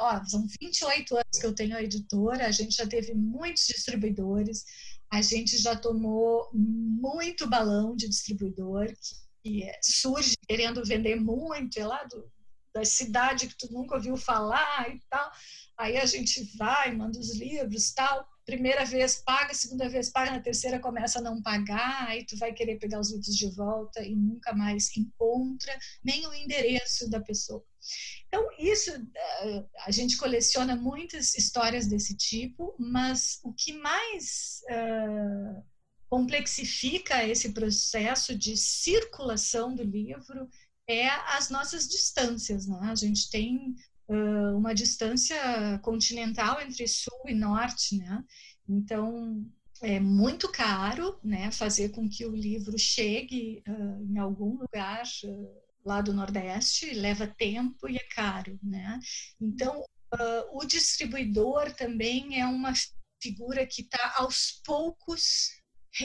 [0.00, 4.64] ó, são 28 anos que eu tenho a editora, a gente já teve muitos distribuidores,
[5.10, 11.86] a gente já tomou muito balão de distribuidor que que surge querendo vender muito, é
[11.86, 12.28] lá do,
[12.74, 15.30] da cidade que tu nunca ouviu falar e tal.
[15.78, 18.26] Aí a gente vai, manda os livros tal.
[18.44, 22.52] Primeira vez paga, segunda vez paga, na terceira começa a não pagar, aí tu vai
[22.52, 27.64] querer pegar os livros de volta e nunca mais encontra nem o endereço da pessoa.
[28.26, 35.62] Então, isso, eh, a gente coleciona muitas histórias desse tipo, mas o que mais uh,
[36.08, 40.48] complexifica esse processo de circulação do livro
[40.88, 42.66] é as nossas distâncias.
[42.66, 42.78] Né?
[42.82, 43.74] A gente tem
[44.08, 48.24] uh, uma distância continental entre sul e norte, né?
[48.68, 49.44] então
[49.82, 55.02] é muito caro né, fazer com que o livro chegue uh, em algum lugar
[55.84, 58.58] lá do Nordeste, leva tempo e é caro.
[58.62, 58.98] Né?
[59.40, 59.84] Então,
[60.52, 62.72] o distribuidor também é uma
[63.22, 65.50] figura que está aos poucos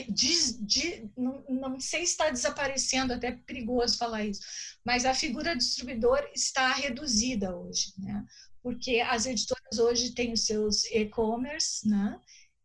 [0.08, 4.40] de, não, não, sei se está desaparecendo, até é perigoso falar isso,
[4.84, 8.24] mas a figura distribuidor está reduzida hoje, né?
[8.62, 12.18] Porque as editoras hoje têm os seus e-commerce, né?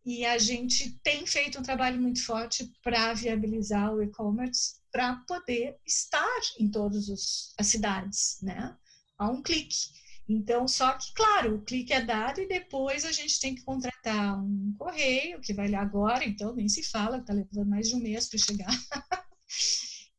[0.05, 5.75] E a gente tem feito um trabalho muito forte para viabilizar o e-commerce para poder
[5.85, 7.09] estar em todas
[7.57, 8.75] as cidades, né?
[9.17, 9.75] A um clique.
[10.29, 14.37] Então, só que, claro, o clique é dado e depois a gente tem que contratar
[14.37, 17.99] um correio, que vai lá agora, então nem se fala, está levando mais de um
[17.99, 18.67] mês para chegar.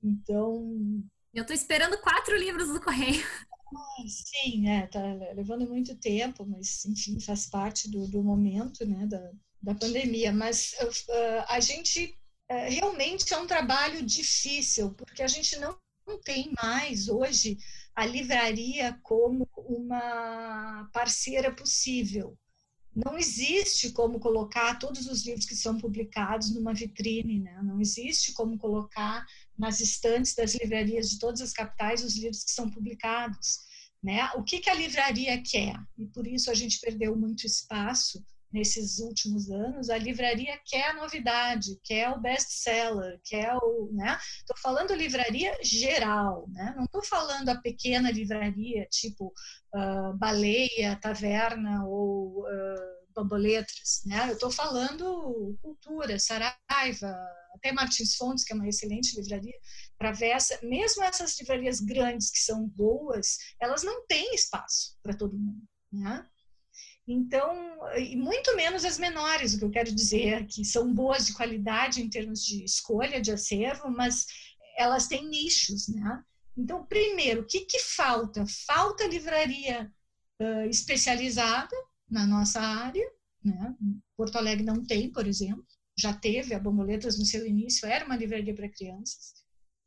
[0.03, 1.05] então.
[1.35, 3.23] Eu estou esperando quatro livros do correio.
[4.07, 5.03] sim, é, tá
[5.35, 9.31] levando muito tempo, mas enfim, faz parte do, do momento, né, da,
[9.63, 10.33] da pandemia.
[10.33, 12.19] Mas uh, a gente
[12.51, 17.59] uh, realmente é um trabalho difícil, porque a gente não, não tem mais hoje
[17.99, 22.39] a livraria como uma parceira possível.
[22.95, 27.61] Não existe como colocar todos os livros que são publicados numa vitrine, né?
[27.61, 29.27] não existe como colocar
[29.59, 33.59] nas estantes das livrarias de todas as capitais os livros que são publicados.
[34.01, 34.31] Né?
[34.37, 35.75] O que, que a livraria quer?
[35.99, 40.95] E por isso a gente perdeu muito espaço nesses últimos anos, a livraria quer a
[40.95, 44.19] novidade, quer o best-seller, quer o, né?
[44.47, 46.75] Tô falando livraria geral, né?
[46.77, 49.33] Não tô falando a pequena livraria, tipo
[49.75, 54.31] uh, Baleia, Taverna ou uh, Bamboletras, né?
[54.31, 57.17] Eu tô falando cultura, Saraiva,
[57.55, 59.55] até Martins Fontes, que é uma excelente livraria,
[59.99, 65.63] Travessa, mesmo essas livrarias grandes que são boas, elas não têm espaço para todo mundo,
[65.93, 66.27] né?
[67.11, 71.33] Então, e muito menos as menores, o que eu quero dizer, que são boas de
[71.33, 74.27] qualidade em termos de escolha de acervo, mas
[74.77, 76.23] elas têm nichos, né?
[76.55, 78.45] Então, primeiro, o que, que falta?
[78.67, 79.91] Falta livraria
[80.39, 81.75] uh, especializada
[82.11, 83.11] na nossa área,
[83.43, 83.75] né?
[84.15, 85.65] Porto Alegre não tem, por exemplo,
[85.97, 89.33] já teve, a Bomboletas no seu início era uma livraria para crianças,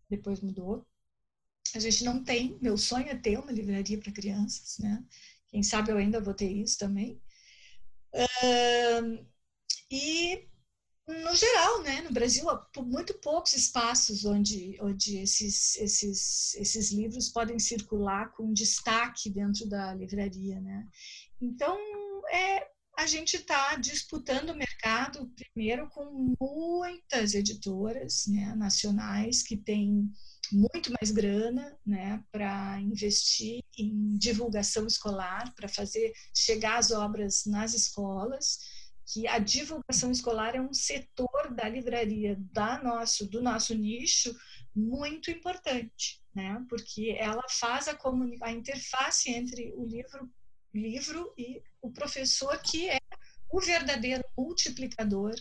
[0.10, 0.88] depois mudou.
[1.76, 5.06] A gente não tem, meu sonho é ter uma livraria para crianças, né?
[5.52, 7.22] Quem sabe eu ainda vou ter isso também.
[8.14, 9.26] Uh,
[9.92, 10.48] e,
[11.08, 17.30] no geral, né, no Brasil, há muito poucos espaços onde, onde esses, esses, esses livros
[17.30, 20.60] podem circular com destaque dentro da livraria.
[20.62, 20.88] Né?
[21.42, 21.78] Então,
[22.32, 22.66] é,
[22.98, 30.10] a gente está disputando o mercado, primeiro, com muitas editoras né, nacionais que têm
[30.52, 37.74] muito mais grana né, para investir em divulgação escolar, para fazer chegar as obras nas
[37.74, 38.60] escolas,
[39.06, 44.36] que a divulgação escolar é um setor da livraria da nosso, do nosso nicho
[44.76, 47.98] muito importante, né, porque ela faz a,
[48.42, 50.32] a interface entre o livro,
[50.74, 53.00] livro e o professor, que é
[53.52, 55.34] o verdadeiro multiplicador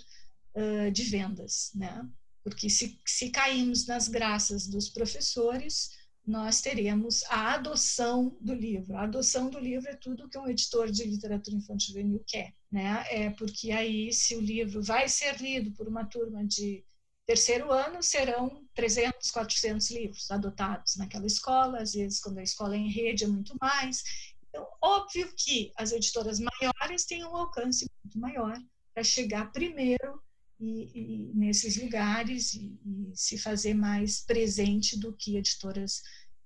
[0.55, 2.09] uh, de vendas, né?
[2.43, 5.91] Porque se, se caímos nas graças dos professores,
[6.27, 8.97] nós teremos a adoção do livro.
[8.97, 13.05] A adoção do livro é tudo que um editor de literatura infantil juvenil quer, né?
[13.09, 16.85] É porque aí, se o livro vai ser lido por uma turma de
[17.27, 21.81] terceiro ano, serão 300, 400 livros adotados naquela escola.
[21.81, 24.03] Às vezes, quando a escola é em rede, é muito mais.
[24.49, 28.61] Então, óbvio que as editoras maiores têm um alcance muito maior
[28.93, 30.23] para chegar primeiro
[30.61, 36.03] e, e nesses lugares e, e, se fazer mais presente do que editoras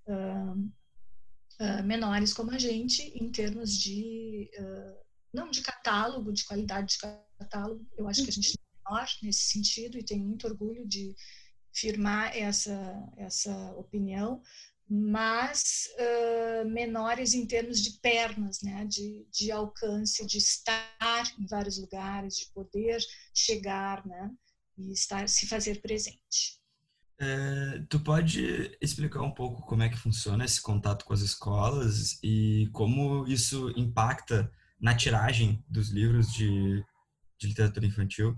[0.07, 0.55] uh,
[1.61, 6.99] uh, menores como a gente, em termos de, uh, não de catálogo, de qualidade de
[7.39, 11.15] catálogo, eu acho que a gente é menor nesse sentido e tenho muito orgulho de
[11.73, 14.41] firmar essa, essa opinião,
[14.89, 18.85] mas uh, menores em termos de pernas, né?
[18.85, 22.99] de, de alcance, de estar em vários lugares, de poder
[23.32, 24.30] chegar né?
[24.76, 26.61] e estar, se fazer presente.
[27.18, 32.18] É, tu pode explicar um pouco como é que funciona esse contato com as escolas
[32.22, 36.85] e como isso impacta na tiragem dos livros de,
[37.39, 38.37] de literatura infantil?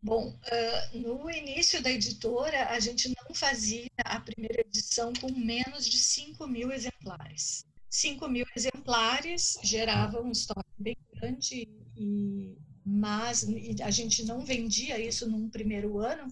[0.00, 5.88] Bom, uh, no início da editora, a gente não fazia a primeira edição com menos
[5.88, 7.66] de 5 mil exemplares.
[7.90, 13.44] 5 mil exemplares geravam um estoque bem grande, e, mas
[13.82, 16.28] a gente não vendia isso num primeiro ano,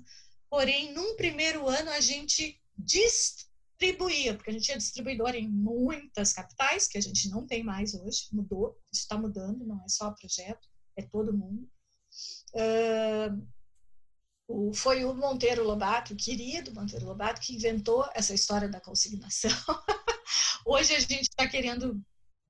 [0.48, 6.86] porém, num primeiro ano a gente distribuía, porque a gente é distribuidor em muitas capitais,
[6.86, 10.68] que a gente não tem mais hoje, mudou, isso está mudando, não é só projeto,
[10.96, 11.68] é todo mundo.
[12.54, 13.55] Uh,
[14.48, 19.50] o, foi o Monteiro Lobato, o querido Monteiro Lobato, que inventou essa história da consignação.
[20.64, 22.00] Hoje a gente está querendo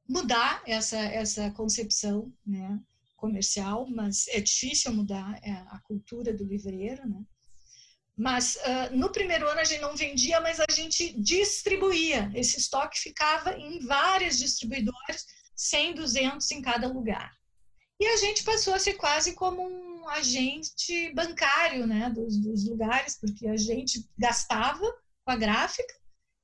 [0.09, 2.78] mudar essa, essa concepção né,
[3.16, 7.07] comercial, mas é difícil mudar é, a cultura do livreiro.
[7.09, 7.22] Né?
[8.16, 12.30] Mas uh, no primeiro ano a gente não vendia, mas a gente distribuía.
[12.34, 17.32] Esse estoque ficava em várias distribuidoras, 100, 200 em cada lugar.
[17.99, 23.18] E a gente passou a ser quase como um agente bancário né, dos, dos lugares,
[23.18, 24.86] porque a gente gastava
[25.24, 25.94] com a gráfica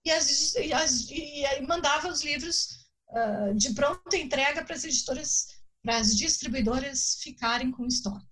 [0.05, 5.47] e, as, e, as, e mandava os livros uh, de pronta entrega para as editoras,
[5.83, 8.27] para as distribuidoras ficarem com estoque.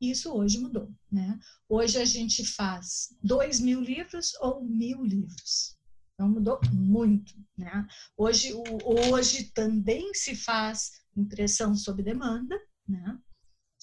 [0.00, 0.92] Isso hoje mudou.
[1.10, 1.38] Né?
[1.68, 5.76] Hoje a gente faz dois mil livros ou mil livros.
[6.14, 7.34] Então mudou muito.
[7.56, 7.86] Né?
[8.16, 8.64] Hoje, o,
[9.12, 13.18] hoje também se faz impressão sob demanda, né?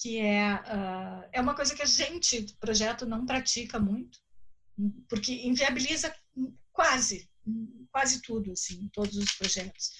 [0.02, 4.18] Que é, uh, é uma coisa que a gente, do projeto, não pratica muito,
[5.08, 6.12] porque inviabiliza
[6.72, 7.30] quase,
[7.92, 9.92] quase tudo, assim, todos os projetos.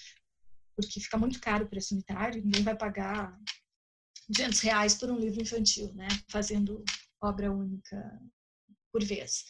[0.75, 3.33] Porque fica muito caro o preço unitário, ninguém vai pagar
[4.27, 6.09] 200 reais por um livro infantil, né?
[6.29, 6.83] Fazendo
[7.21, 8.21] obra única
[8.91, 9.45] por vez.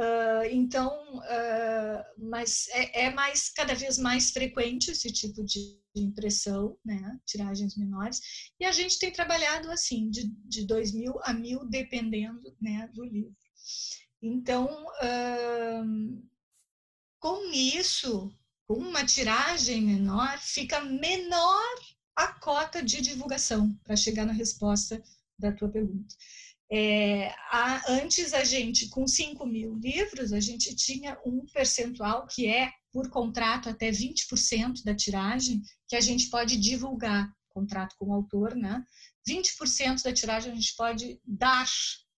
[0.00, 0.88] Uh, então,
[1.18, 7.76] uh, mas é, é, mais cada vez mais frequente esse tipo de impressão, né, tiragens
[7.76, 8.18] menores,
[8.58, 13.04] e a gente tem trabalhado assim de, de 2 mil a mil dependendo, né, do
[13.04, 13.36] livro.
[14.22, 14.66] Então,
[15.02, 16.28] uh,
[17.18, 18.34] com isso,
[18.66, 21.74] com uma tiragem menor, fica menor
[22.16, 25.02] a cota de divulgação para chegar na resposta
[25.38, 26.14] da tua pergunta.
[26.72, 32.46] É, a, antes a gente, com 5 mil livros, a gente tinha um percentual que
[32.46, 38.14] é, por contrato, até 20% da tiragem, que a gente pode divulgar, contrato com o
[38.14, 38.84] autor, né?
[39.28, 41.66] 20% da tiragem a gente pode dar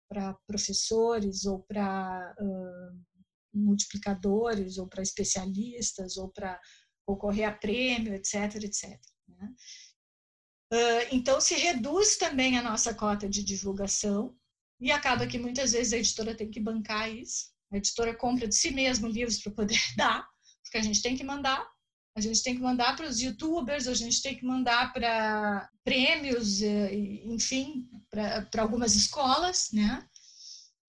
[0.08, 3.00] para professores ou para uh,
[3.54, 6.60] multiplicadores ou para especialistas ou para
[7.06, 9.00] concorrer a prêmio, etc, etc.
[9.26, 9.54] Né?
[10.72, 14.36] Uh, então se reduz também a nossa cota de divulgação
[14.82, 17.52] e acaba que muitas vezes a editora tem que bancar isso.
[17.72, 20.26] A editora compra de si mesma livros para poder dar,
[20.64, 21.64] porque a gente tem que mandar.
[22.16, 26.60] A gente tem que mandar para os youtubers, a gente tem que mandar para prêmios,
[26.60, 30.06] enfim, para algumas escolas, né?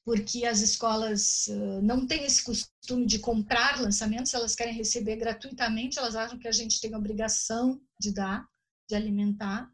[0.03, 1.45] Porque as escolas
[1.81, 6.51] não têm esse costume de comprar lançamentos, elas querem receber gratuitamente, elas acham que a
[6.51, 8.45] gente tem a obrigação de dar,
[8.89, 9.69] de alimentar.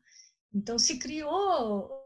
[0.54, 1.99] Então se criou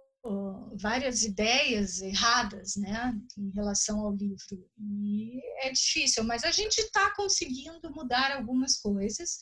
[0.75, 4.69] várias ideias erradas, né, em relação ao livro.
[4.77, 9.37] E é difícil, mas a gente está conseguindo mudar algumas coisas.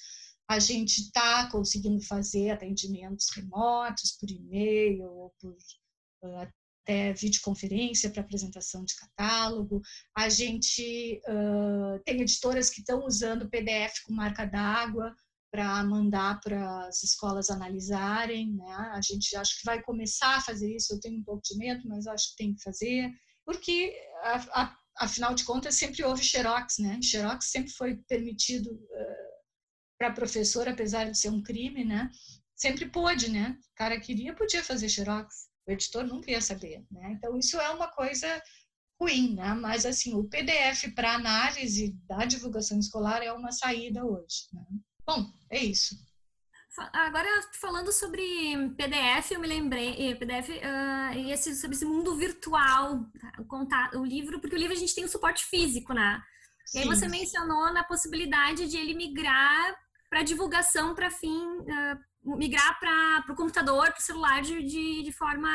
[0.50, 5.56] A gente está conseguindo fazer atendimentos remotos por e-mail ou por
[6.82, 9.82] até videoconferência para apresentação de catálogo.
[10.18, 15.16] A gente uh, tem editoras que estão usando PDF com marca d'água
[15.52, 18.74] para mandar para as escolas analisarem, né?
[18.94, 20.94] A gente acho que vai começar a fazer isso.
[20.94, 23.12] Eu tenho um pouco de medo, mas acho que tem que fazer,
[23.46, 23.94] porque
[24.24, 27.00] a, a, afinal de contas sempre houve xerox, né?
[27.02, 29.32] Xerox sempre foi permitido uh,
[30.00, 32.10] para professor, apesar de ser um crime, né?
[32.56, 33.58] Sempre pôde, né?
[33.74, 35.50] O cara queria, podia fazer xerox.
[35.68, 37.12] O editor nunca ia saber, né?
[37.12, 38.42] Então isso é uma coisa
[39.00, 39.54] ruim, né?
[39.54, 44.66] Mas assim, o PDF para análise da divulgação escolar é uma saída hoje, né?
[45.12, 45.96] Bom, é isso.
[46.94, 47.28] Agora,
[47.60, 48.24] falando sobre
[48.78, 53.06] PDF, eu me lembrei, PDF uh, e esse, sobre esse mundo virtual,
[53.38, 56.24] o, contato, o livro, porque o livro a gente tem o suporte físico, né?
[56.66, 56.78] Sim.
[56.78, 59.76] E aí você mencionou na possibilidade de ele migrar
[60.10, 65.12] para divulgação para fim, uh, migrar para o computador, para o celular de, de, de
[65.12, 65.50] forma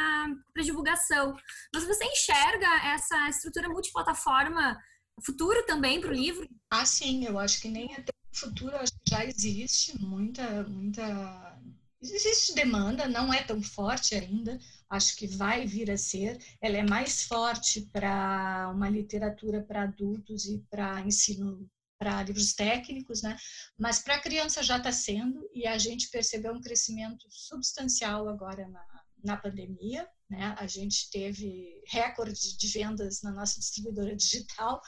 [0.52, 1.34] para divulgação.
[1.72, 4.78] Mas você enxerga essa estrutura multiplataforma
[5.24, 6.46] futuro também para o livro?
[6.70, 11.58] Ah, sim, eu acho que nem até futuro acho que já existe muita, muita
[12.00, 14.58] existe demanda, não é tão forte ainda,
[14.88, 16.38] acho que vai vir a ser.
[16.60, 21.68] Ela é mais forte para uma literatura para adultos e para ensino
[21.98, 23.38] para livros técnicos, né?
[23.78, 28.84] Mas para criança já está sendo e a gente percebeu um crescimento substancial agora na,
[29.24, 30.54] na pandemia, né?
[30.58, 34.82] A gente teve recorde de vendas na nossa distribuidora digital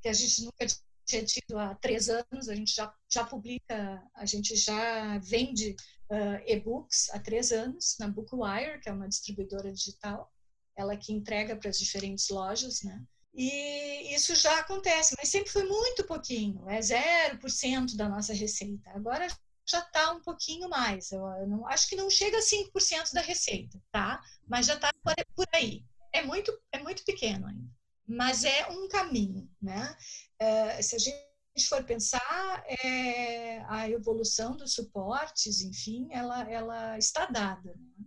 [0.00, 0.66] que a gente nunca
[1.04, 2.48] tido há três anos.
[2.48, 5.76] A gente já já publica, a gente já vende
[6.10, 10.32] uh, e-books há três anos na Bookwire, que é uma distribuidora digital,
[10.76, 13.04] ela que entrega para as diferentes lojas, né?
[13.34, 18.90] E isso já acontece, mas sempre foi muito pouquinho, é 0% da nossa receita.
[18.90, 19.26] Agora
[19.66, 23.80] já está um pouquinho mais, eu não, acho que não chega a 5% da receita,
[23.90, 24.20] tá?
[24.46, 24.90] Mas já está
[25.34, 25.84] por aí.
[26.12, 27.70] É muito, é muito pequeno ainda,
[28.16, 29.96] mas é um caminho, né?
[30.38, 37.26] É, se a gente for pensar, é, a evolução dos suportes, enfim, ela, ela está
[37.26, 37.74] dada.
[37.74, 38.06] Né?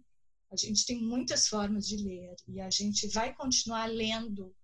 [0.52, 4.56] A gente tem muitas formas de ler e a gente vai continuar lendo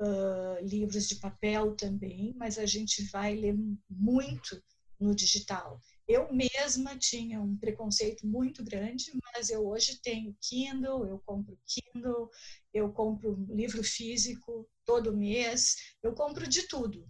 [0.00, 3.56] uh, livros de papel também, mas a gente vai ler
[3.88, 4.62] muito
[4.98, 5.80] no digital.
[6.08, 12.30] Eu mesma tinha um preconceito muito grande, mas eu hoje tenho Kindle, eu compro Kindle,
[12.72, 17.06] eu compro livro físico todo mês, eu compro de tudo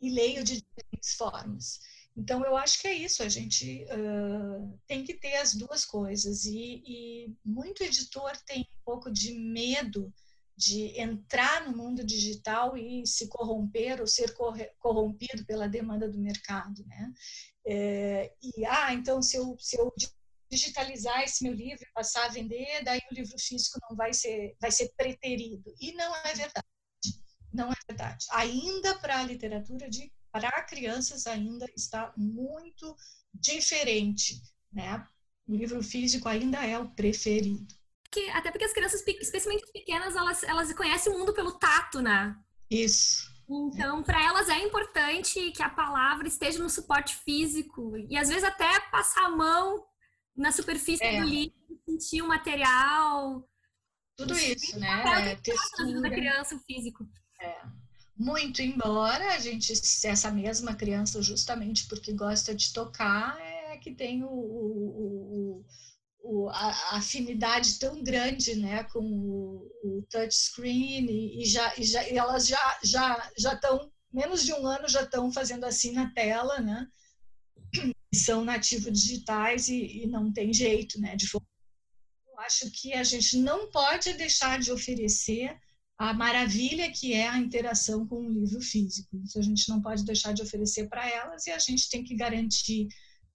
[0.00, 1.80] e leio de diferentes formas.
[2.16, 6.46] Então, eu acho que é isso, a gente uh, tem que ter as duas coisas.
[6.46, 10.12] E, e muito editor tem um pouco de medo
[10.56, 14.34] de entrar no mundo digital e se corromper ou ser
[14.80, 17.12] corrompido pela demanda do mercado, né?
[17.70, 19.92] É, e ah, então se eu, se eu
[20.50, 24.56] digitalizar esse meu livro e passar a vender, daí o livro físico não vai ser
[24.60, 25.74] vai ser preterido.
[25.80, 26.66] E não é verdade.
[27.52, 28.26] Não é verdade.
[28.32, 32.94] Ainda para a literatura de para crianças ainda está muito
[33.34, 34.40] diferente,
[34.72, 35.06] né?
[35.46, 37.78] O livro físico ainda é o preferido
[38.10, 42.36] que, até porque as crianças, especialmente pequenas, elas, elas conhecem o mundo pelo tato, né?
[42.70, 43.27] Isso.
[43.50, 48.44] Então, para elas é importante que a palavra esteja no suporte físico e às vezes
[48.44, 49.84] até passar a mão
[50.36, 51.20] na superfície é.
[51.20, 51.54] do livro,
[51.88, 53.48] sentir o material.
[54.16, 55.30] Tudo isso, né?
[55.30, 56.00] É, textura.
[56.00, 57.08] da criança, o físico.
[57.40, 57.62] É.
[58.16, 64.24] Muito embora a gente, essa mesma criança, justamente porque gosta de tocar, é que tem
[64.24, 65.64] o, o, o
[66.20, 72.08] o, a, afinidade tão grande né, com o, o touchscreen e, e, já, e, já,
[72.08, 76.12] e elas já já já estão menos de um ano já estão fazendo assim na
[76.12, 76.86] tela, né?
[78.14, 81.14] São nativos digitais e, e não tem jeito, né?
[81.14, 85.58] De eu acho que a gente não pode deixar de oferecer
[85.98, 89.16] a maravilha que é a interação com o livro físico.
[89.24, 92.14] Isso a gente não pode deixar de oferecer para elas e a gente tem que
[92.14, 92.86] garantir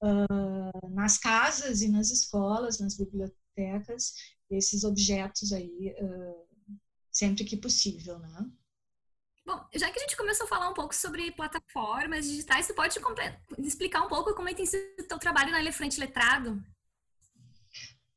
[0.04, 4.14] uh, nas casas e nas escolas, nas bibliotecas,
[4.50, 6.48] esses objetos aí uh,
[7.12, 8.46] sempre que possível, né?
[9.46, 12.98] Bom, já que a gente começou a falar um pouco sobre plataformas digitais, você pode
[13.60, 16.64] explicar um pouco como é que tem sido o teu trabalho na Elefante Letrado?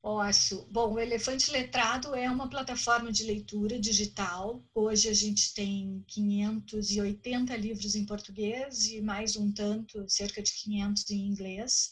[0.06, 0.68] Posso.
[0.70, 4.64] Bom, o Elefante Letrado é uma plataforma de leitura digital.
[4.72, 11.10] Hoje a gente tem 580 livros em português e mais um tanto, cerca de 500
[11.10, 11.90] em inglês.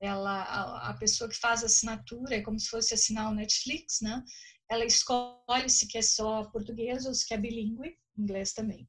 [0.00, 4.00] Ela, a, a pessoa que faz a assinatura é como se fosse assinar o Netflix,
[4.00, 4.22] né?
[4.70, 8.88] Ela escolhe se quer só português ou se quer bilíngue, inglês também.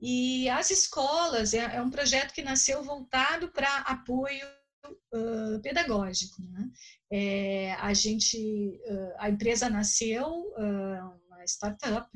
[0.00, 4.46] E as escolas é, é um projeto que nasceu voltado para apoio
[4.90, 6.42] uh, pedagógico.
[6.42, 6.70] Né?
[7.10, 12.08] É, a gente, uh, a empresa nasceu, uh, uma startup,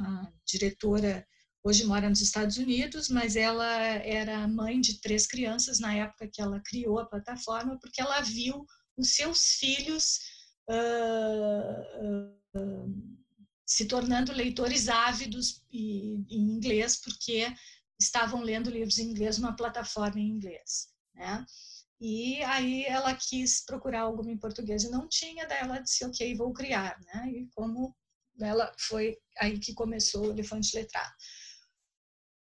[0.00, 1.26] a, diretora
[1.64, 6.40] hoje mora nos Estados Unidos, mas ela era mãe de três crianças na época que
[6.40, 8.64] ela criou a plataforma, porque ela viu
[8.96, 10.18] os seus filhos
[10.70, 13.18] uh, uh,
[13.66, 17.46] se tornando leitores ávidos em inglês, porque
[18.00, 20.88] estavam lendo livros em inglês numa plataforma em inglês
[21.18, 21.44] né?
[22.00, 26.36] E aí ela quis procurar alguma em português e não tinha, daí ela disse, ok,
[26.36, 27.28] vou criar, né?
[27.28, 27.94] E como
[28.40, 31.12] ela foi aí que começou o Elefante Letrado.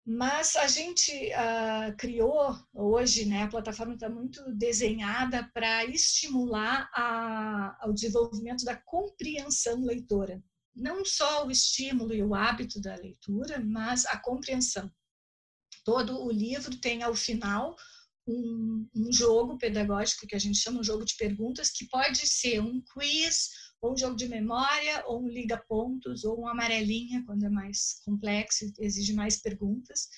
[0.08, 3.42] Mas a gente uh, criou hoje, né?
[3.42, 6.88] A plataforma está muito desenhada para estimular
[7.84, 10.40] o desenvolvimento da compreensão leitora.
[10.76, 14.92] Não só o estímulo e o hábito da leitura, mas a compreensão.
[15.82, 17.74] Todo o livro tem ao final
[18.26, 22.60] um, um, jogo pedagógico que a gente chama um jogo de perguntas, que pode ser
[22.60, 23.50] um quiz,
[23.80, 28.64] ou um jogo de memória, ou um liga-pontos, ou uma amarelinha, quando é mais complexo,
[28.80, 30.08] exige mais perguntas,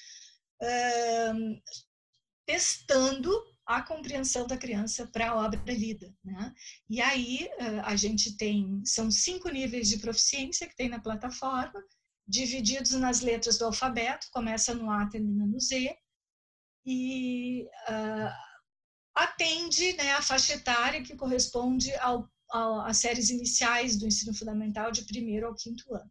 [2.46, 3.30] testando
[3.66, 6.10] a compreensão da criança para a obra lida.
[6.24, 6.54] Né?
[6.88, 7.50] E aí
[7.84, 11.84] a gente tem, são cinco níveis de proficiência que tem na plataforma,
[12.26, 15.94] divididos nas letras do alfabeto, começa no A, termina no Z,
[16.90, 18.32] e uh,
[19.14, 21.92] atende né, a faixa etária que corresponde
[22.86, 26.10] às séries iniciais do ensino fundamental de primeiro ao quinto ano.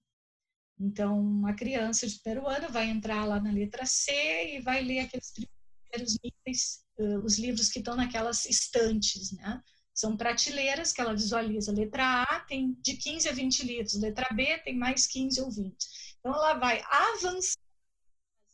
[0.80, 4.12] Então, uma criança de primeiro ano vai entrar lá na letra C
[4.56, 9.60] e vai ler aqueles primeiros níveis, uh, os livros que estão naquelas estantes, né?
[9.96, 11.72] São prateleiras que ela visualiza.
[11.72, 15.76] Letra A tem de 15 a 20 livros, letra B tem mais 15 ou 20.
[16.20, 17.60] Então, ela vai avançar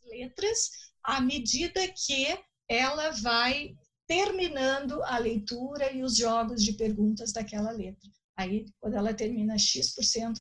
[0.00, 2.26] as letras à medida que
[2.68, 3.76] ela vai
[4.06, 8.10] terminando a leitura e os jogos de perguntas daquela letra.
[8.36, 10.34] Aí, quando ela termina X%,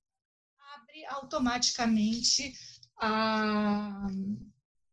[0.76, 2.54] abre automaticamente
[2.98, 4.08] a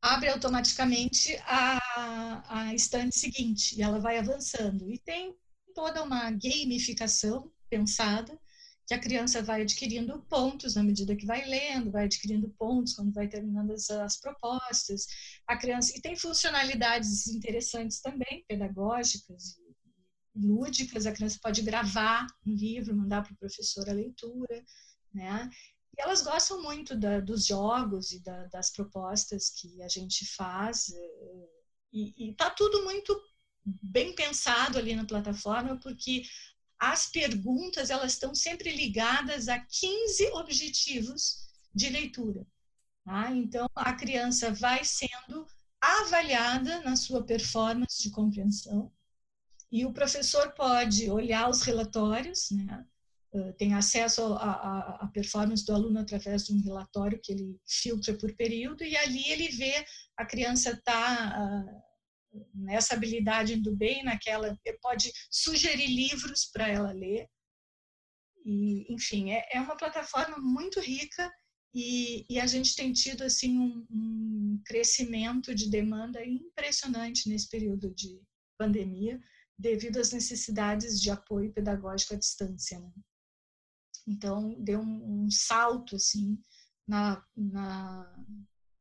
[0.02, 4.90] abre automaticamente a, a estante seguinte e ela vai avançando.
[4.90, 5.36] E tem
[5.74, 8.38] toda uma gamificação pensada
[8.90, 13.12] que a criança vai adquirindo pontos na medida que vai lendo, vai adquirindo pontos quando
[13.12, 15.06] vai terminando as, as propostas.
[15.46, 19.56] A criança e tem funcionalidades interessantes também, pedagógicas
[20.34, 21.06] e lúdicas.
[21.06, 24.60] A criança pode gravar um livro, mandar para o professor a leitura,
[25.14, 25.48] né?
[25.96, 30.92] E elas gostam muito da, dos jogos e da, das propostas que a gente faz.
[30.92, 31.48] Eh,
[31.92, 33.16] e está tudo muito
[33.64, 36.24] bem pensado ali na plataforma, porque
[36.80, 42.46] as perguntas elas estão sempre ligadas a 15 objetivos de leitura.
[43.04, 43.30] Tá?
[43.32, 45.46] Então, a criança vai sendo
[45.80, 48.90] avaliada na sua performance de compreensão
[49.70, 52.84] e o professor pode olhar os relatórios, né?
[53.56, 58.82] tem acesso à performance do aluno através de um relatório que ele filtra por período
[58.82, 59.84] e ali ele vê
[60.16, 61.64] a criança está
[62.54, 67.28] nessa habilidade indo bem, naquela, pode sugerir livros para ela ler.
[68.44, 71.30] E, enfim, é, é uma plataforma muito rica
[71.74, 77.94] e, e, a gente tem tido assim um, um, crescimento de demanda impressionante nesse período
[77.94, 78.20] de
[78.58, 79.20] pandemia,
[79.56, 82.80] devido às necessidades de apoio pedagógico à distância.
[82.80, 82.92] Né?
[84.08, 86.42] Então, deu um, um salto assim
[86.88, 88.24] na, na,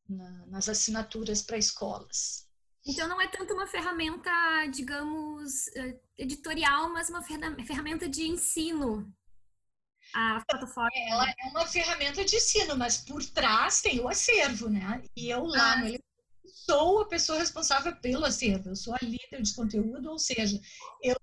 [0.08, 2.49] na, nas assinaturas para escolas.
[2.86, 4.30] Então não é tanto uma ferramenta,
[4.72, 9.12] digamos, eh, editorial, mas uma ferramenta de ensino.
[10.14, 10.90] A plataforma.
[11.08, 15.02] Ela é uma ferramenta de ensino, mas por trás tem o acervo, né?
[15.16, 15.76] E eu lá ah.
[15.76, 15.98] no
[16.70, 20.60] sou a pessoa responsável pelo acervo, eu sou a líder de conteúdo, ou seja,
[21.02, 21.16] eu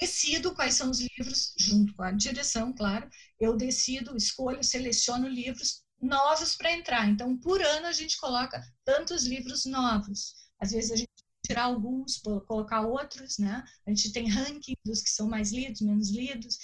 [0.00, 3.08] decido quais são os livros, junto com a direção, claro,
[3.38, 7.08] eu decido, escolho, seleciono livros novos para entrar.
[7.08, 10.34] Então, por ano a gente coloca tantos livros novos.
[10.62, 11.10] Às vezes a gente
[11.44, 13.64] tirar alguns, colocar outros, né?
[13.84, 16.56] A gente tem ranking dos que são mais lidos, menos lidos.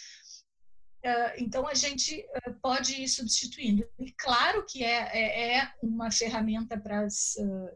[1.05, 3.85] Ah, então a gente ah, pode ir substituindo.
[3.99, 7.37] E claro que é, é, é uma ferramenta para as.
[7.39, 7.75] Ah,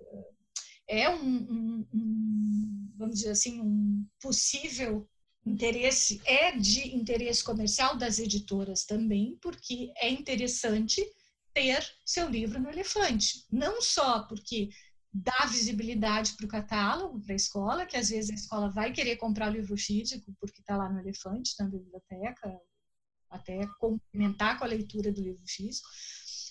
[0.88, 5.08] é um, um, um, vamos dizer assim, um possível
[5.44, 11.04] interesse, é de interesse comercial das editoras também, porque é interessante
[11.52, 13.44] ter seu livro no elefante.
[13.50, 14.70] Não só porque
[15.12, 19.16] dá visibilidade para o catálogo, para a escola, que às vezes a escola vai querer
[19.16, 22.58] comprar o livro físico porque está lá no elefante, na biblioteca,
[23.28, 25.88] até complementar com a leitura do livro físico,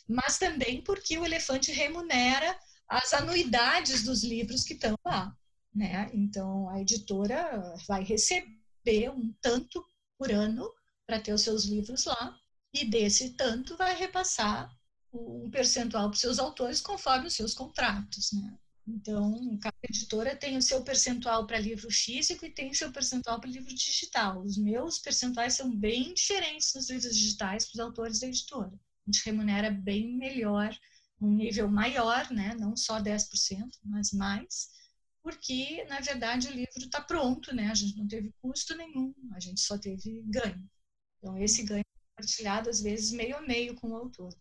[0.08, 2.58] mas também porque o elefante remunera
[2.88, 5.36] as anuidades dos livros que estão lá.
[5.74, 6.10] Né?
[6.14, 9.84] Então, a editora vai receber um tanto
[10.18, 10.70] por ano
[11.08, 12.38] para ter os seus livros lá,
[12.74, 14.72] e desse tanto vai repassar
[15.14, 18.58] um percentual para os seus autores conforme os seus contratos, né?
[18.88, 23.40] Então, cada editora tem o seu percentual para livro físico e tem o seu percentual
[23.40, 24.42] para livro digital.
[24.44, 28.72] Os meus percentuais são bem diferentes nos livros digitais para os autores da editora.
[29.08, 30.76] A gente remunera bem melhor,
[31.20, 32.56] um nível maior, né?
[32.56, 34.70] não só 10%, mas mais,
[35.22, 37.70] porque, na verdade, o livro está pronto, né?
[37.70, 40.68] a gente não teve custo nenhum, a gente só teve ganho.
[41.20, 44.34] Então, esse ganho é compartilhado, às vezes, meio a meio com o autor.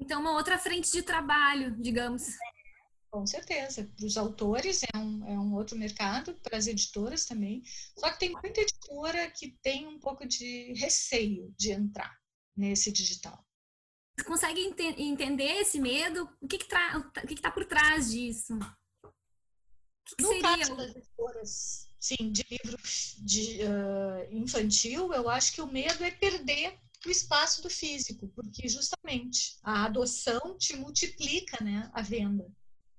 [0.00, 2.24] Então, uma outra frente de trabalho, digamos.
[3.10, 3.90] Com certeza.
[3.96, 7.62] Para os autores é um, é um outro mercado, para as editoras também.
[7.98, 12.16] Só que tem muita editora que tem um pouco de receio de entrar
[12.56, 13.44] nesse digital.
[14.16, 16.28] Você consegue ent entender esse medo?
[16.40, 17.10] O que está
[17.42, 18.54] tá por trás disso?
[18.54, 19.08] O
[20.04, 20.42] que, que no seria?
[20.42, 22.76] caso das editoras, sim, de livro
[23.18, 26.78] de, uh, infantil, eu acho que o medo é perder
[27.08, 32.46] o espaço do físico, porque justamente a adoção te multiplica né, a venda.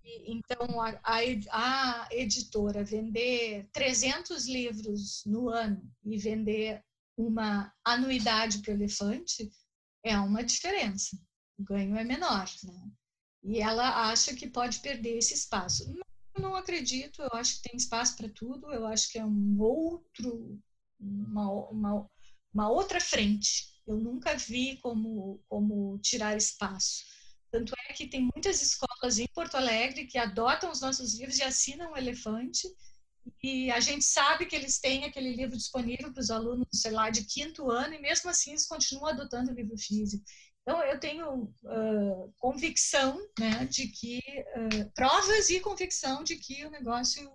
[0.04, 1.20] Então, a, a,
[1.52, 6.84] a, editora vender 300 livros no ano e vender
[7.16, 9.50] uma anuidade para o elefante
[10.04, 11.18] é uma diferença.
[11.58, 12.92] O ganho é menor, né?
[13.44, 15.84] E ela acha que pode perder esse espaço.
[16.36, 19.60] Eu não acredito, eu acho que tem espaço para tudo, eu acho que é um
[19.60, 20.60] outro,
[21.00, 22.10] uma, uma,
[22.54, 23.70] uma outra frente.
[23.92, 27.04] Eu nunca vi como, como tirar espaço.
[27.52, 31.44] Tanto é que tem muitas escolas em Porto Alegre que adotam os nossos livros e
[31.44, 32.68] assinam o Elefante,
[33.44, 37.10] e a gente sabe que eles têm aquele livro disponível para os alunos, sei lá,
[37.10, 40.24] de quinto ano, e mesmo assim eles continuam adotando o livro físico.
[40.62, 46.72] Então, eu tenho uh, convicção né, de que, uh, provas e convicção de que o
[46.72, 47.30] negócio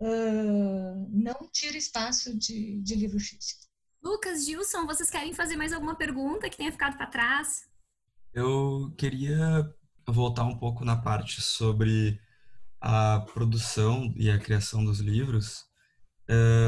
[0.00, 3.61] uh, não tira espaço de, de livro físico.
[4.02, 7.68] Lucas, Gilson, vocês querem fazer mais alguma pergunta que tenha ficado para trás?
[8.34, 9.72] Eu queria
[10.06, 12.20] voltar um pouco na parte sobre
[12.80, 15.64] a produção e a criação dos livros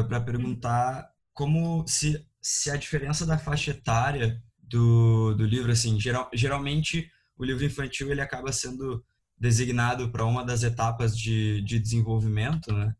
[0.08, 6.30] para perguntar como se, se a diferença da faixa etária do, do livro, assim, geral,
[6.32, 9.04] geralmente o livro infantil ele acaba sendo
[9.36, 12.94] designado para uma das etapas de, de desenvolvimento, né?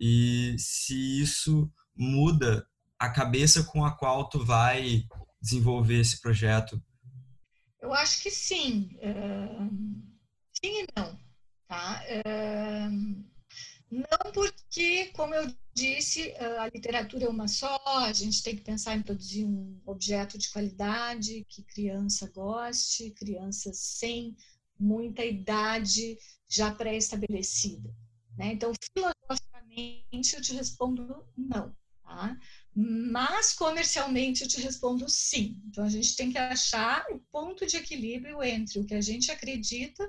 [0.00, 2.66] E se isso muda
[2.98, 5.04] a cabeça com a qual tu vai
[5.40, 6.82] desenvolver esse projeto?
[7.80, 8.90] Eu acho que sim.
[8.96, 10.02] Uh,
[10.52, 11.18] sim e não.
[11.68, 12.02] Tá?
[12.26, 13.24] Uh,
[13.90, 18.96] não porque, como eu disse, a literatura é uma só, a gente tem que pensar
[18.96, 24.36] em produzir um objeto de qualidade, que criança goste, crianças sem
[24.78, 26.18] muita idade
[26.48, 27.88] já pré-estabelecida.
[28.36, 28.52] Né?
[28.52, 31.74] Então, filosoficamente, eu te respondo não.
[32.02, 32.36] Tá?
[32.80, 35.60] Mas, comercialmente, eu te respondo sim.
[35.66, 39.32] Então, a gente tem que achar o ponto de equilíbrio entre o que a gente
[39.32, 40.08] acredita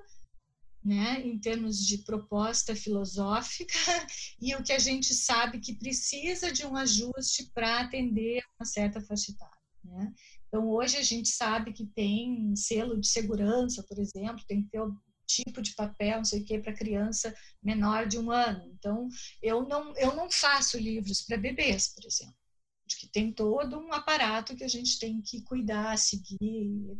[0.86, 3.74] né, em termos de proposta filosófica
[4.39, 9.01] e o que a gente sabe que precisa de um ajuste para atender uma certa
[9.01, 9.57] faixa etária.
[9.84, 10.13] Né?
[10.47, 14.80] Então, hoje a gente sabe que tem selo de segurança, por exemplo, tem que ter
[14.80, 14.95] o
[15.26, 18.63] tipo de papel, não sei o que, para criança menor de um ano.
[18.78, 19.09] Então,
[19.41, 22.38] eu não, eu não faço livros para bebês, por exemplo,
[22.99, 26.97] que tem todo um aparato que a gente tem que cuidar, seguir.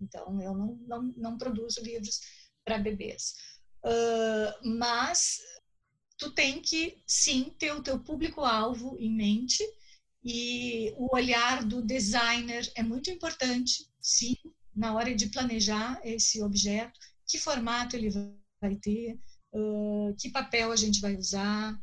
[0.00, 2.20] Então, eu não, não, não produzo livros
[2.64, 3.34] para bebês.
[3.84, 5.38] Uh, mas
[6.16, 9.62] tu tem que sim ter o teu público-alvo em mente
[10.24, 14.36] e o olhar do designer é muito importante, sim,
[14.74, 18.08] na hora de planejar esse objeto, que formato ele
[18.58, 19.20] vai ter,
[19.52, 21.78] uh, que papel a gente vai usar,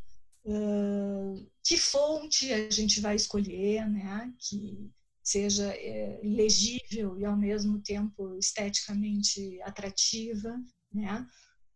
[0.46, 4.92] uh, que fonte a gente vai escolher, né, que
[5.24, 10.60] seja é, legível e ao mesmo tempo esteticamente atrativa,
[10.92, 11.26] né?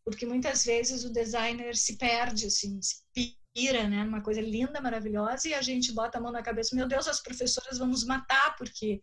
[0.04, 4.04] Porque muitas vezes o designer se perde, assim, se pira, né?
[4.04, 7.22] Uma coisa linda, maravilhosa e a gente bota a mão na cabeça, meu Deus, as
[7.22, 9.00] professoras vão nos matar porque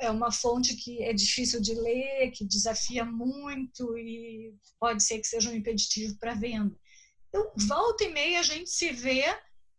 [0.00, 5.26] é uma fonte que é difícil de ler, que desafia muito e pode ser que
[5.26, 6.76] seja um impeditivo para venda.
[7.30, 9.24] Então, volta e meia a gente se vê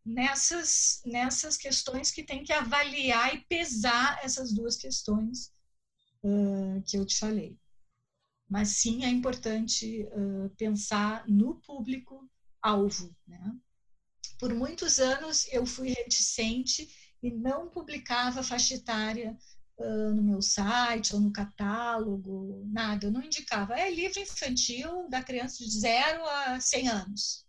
[0.05, 5.53] nessas, nessas questões que tem que avaliar e pesar essas duas questões
[6.23, 7.57] uh, que eu te falei.
[8.49, 13.15] Mas sim é importante uh, pensar no público-alvo.
[13.27, 13.55] Né?
[14.39, 16.89] Por muitos anos eu fui reticente
[17.21, 19.37] e não publicava faixa etária
[19.81, 23.07] uh, no meu site ou no catálogo, nada.
[23.07, 23.77] Eu não indicava.
[23.77, 27.45] É livro infantil da criança de 0 a 100 anos.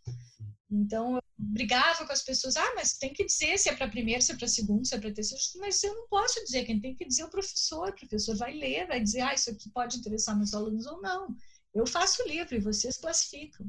[0.71, 4.23] Então, eu brigava com as pessoas, ah, mas tem que dizer se é para primeiro,
[4.23, 5.43] se é para segundo, se é para terceiro.
[5.57, 7.91] Mas eu não posso dizer, quem tem que dizer é o professor.
[7.91, 11.37] O professor vai ler, vai dizer, ah, isso aqui pode interessar meus alunos ou não.
[11.75, 13.67] Eu faço o livro e vocês classificam.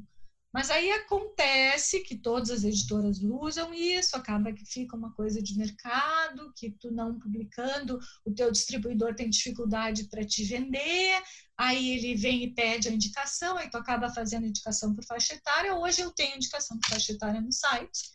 [0.54, 5.58] Mas aí acontece que todas as editoras usam isso, acaba que fica uma coisa de
[5.58, 11.20] mercado, que tu não publicando, o teu distribuidor tem dificuldade para te vender,
[11.58, 15.74] aí ele vem e pede a indicação, aí tu acaba fazendo indicação por faixa etária.
[15.74, 18.12] Hoje eu tenho indicação por faixa etária no site,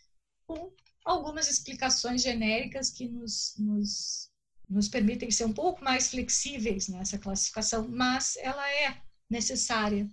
[0.47, 0.73] com
[1.03, 4.29] algumas explicações genéricas que nos, nos,
[4.69, 10.07] nos permitem ser um pouco mais flexíveis nessa classificação, mas ela é necessária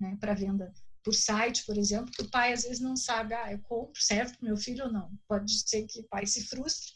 [0.00, 3.52] né, para venda por site, por exemplo, que o pai às vezes não sabe, ah,
[3.52, 5.10] eu compro, serve para meu filho ou não.
[5.28, 6.92] Pode ser que o pai se frustre,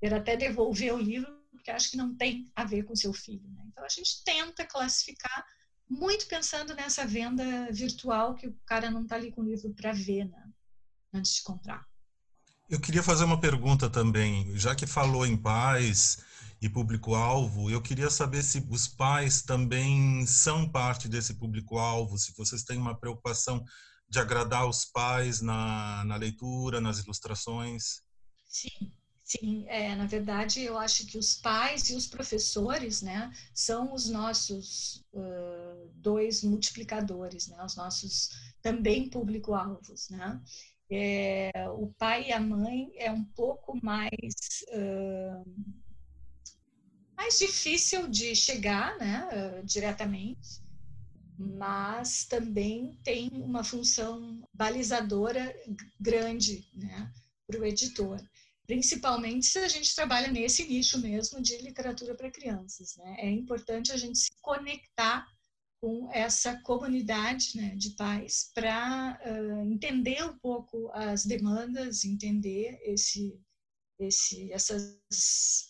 [0.00, 3.48] ele até devolver o livro, porque acha que não tem a ver com seu filho.
[3.50, 3.64] Né?
[3.66, 5.44] Então a gente tenta classificar
[5.88, 9.92] muito pensando nessa venda virtual que o cara não está ali com o livro para
[9.92, 10.50] ver né?
[11.12, 11.86] antes de comprar.
[12.68, 16.18] Eu queria fazer uma pergunta também, já que falou em pais
[16.60, 22.64] e público-alvo, eu queria saber se os pais também são parte desse público-alvo, se vocês
[22.64, 23.64] têm uma preocupação
[24.08, 28.02] de agradar os pais na, na leitura, nas ilustrações.
[28.46, 28.92] Sim,
[29.22, 29.66] sim.
[29.68, 35.04] É, na verdade, eu acho que os pais e os professores, né, são os nossos
[35.12, 38.30] uh, dois multiplicadores, né, os nossos
[38.60, 40.40] também público-alvos, né.
[40.90, 45.44] É, o pai e a mãe é um pouco mais uh,
[47.18, 50.62] mais difícil de chegar, né, uh, diretamente,
[51.36, 55.52] mas também tem uma função balizadora
[56.00, 57.12] grande, né,
[57.44, 58.22] para o editor,
[58.68, 63.90] principalmente se a gente trabalha nesse nicho mesmo de literatura para crianças, né, é importante
[63.90, 65.26] a gente se conectar
[65.80, 73.40] com essa comunidade né, de pais para uh, entender um pouco as demandas, entender esse,
[73.98, 75.67] esse, essas,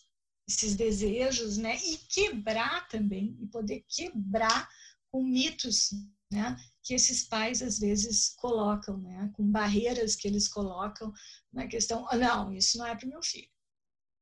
[0.49, 4.67] esses desejos, né, e quebrar também, e poder quebrar
[5.11, 5.91] com mitos,
[6.31, 11.13] né, que esses pais às vezes colocam, né, com barreiras que eles colocam
[11.53, 13.49] na questão, oh, não, isso não é para meu filho.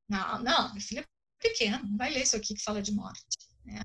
[0.08, 1.06] Não, não, meu filho é
[1.40, 3.24] pequeno, não vai ler isso aqui que fala de morte,
[3.64, 3.80] né?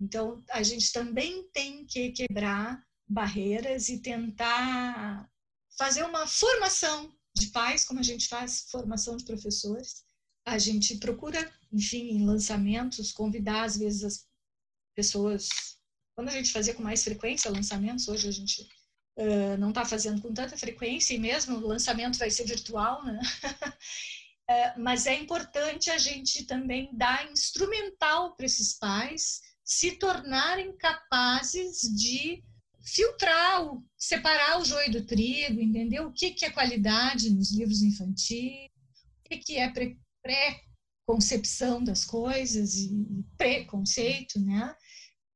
[0.00, 5.30] Então, a gente também tem que quebrar barreiras e tentar
[5.78, 10.04] fazer uma formação de pais, como a gente faz formação de professores.
[10.44, 11.40] A gente procura,
[11.72, 14.26] enfim, em lançamentos, convidar às vezes as
[14.94, 15.48] pessoas.
[16.14, 18.62] Quando a gente fazia com mais frequência lançamentos, hoje a gente
[19.18, 23.18] uh, não está fazendo com tanta frequência e mesmo o lançamento vai ser virtual, né?
[24.50, 31.80] uh, mas é importante a gente também dar instrumental para esses pais se tornarem capazes
[31.96, 32.42] de
[32.84, 33.62] filtrar,
[33.96, 38.68] separar o joio do trigo, entender o que, que é qualidade nos livros infantis,
[39.20, 39.72] o que, que é
[41.06, 44.74] pré-concepção das coisas e preconceito, né?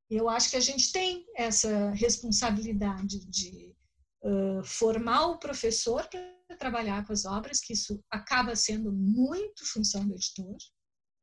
[0.08, 3.74] Eu acho que a gente tem essa responsabilidade de
[4.22, 10.06] uh, formar o professor para trabalhar com as obras, que isso acaba sendo muito função
[10.06, 10.56] do editor.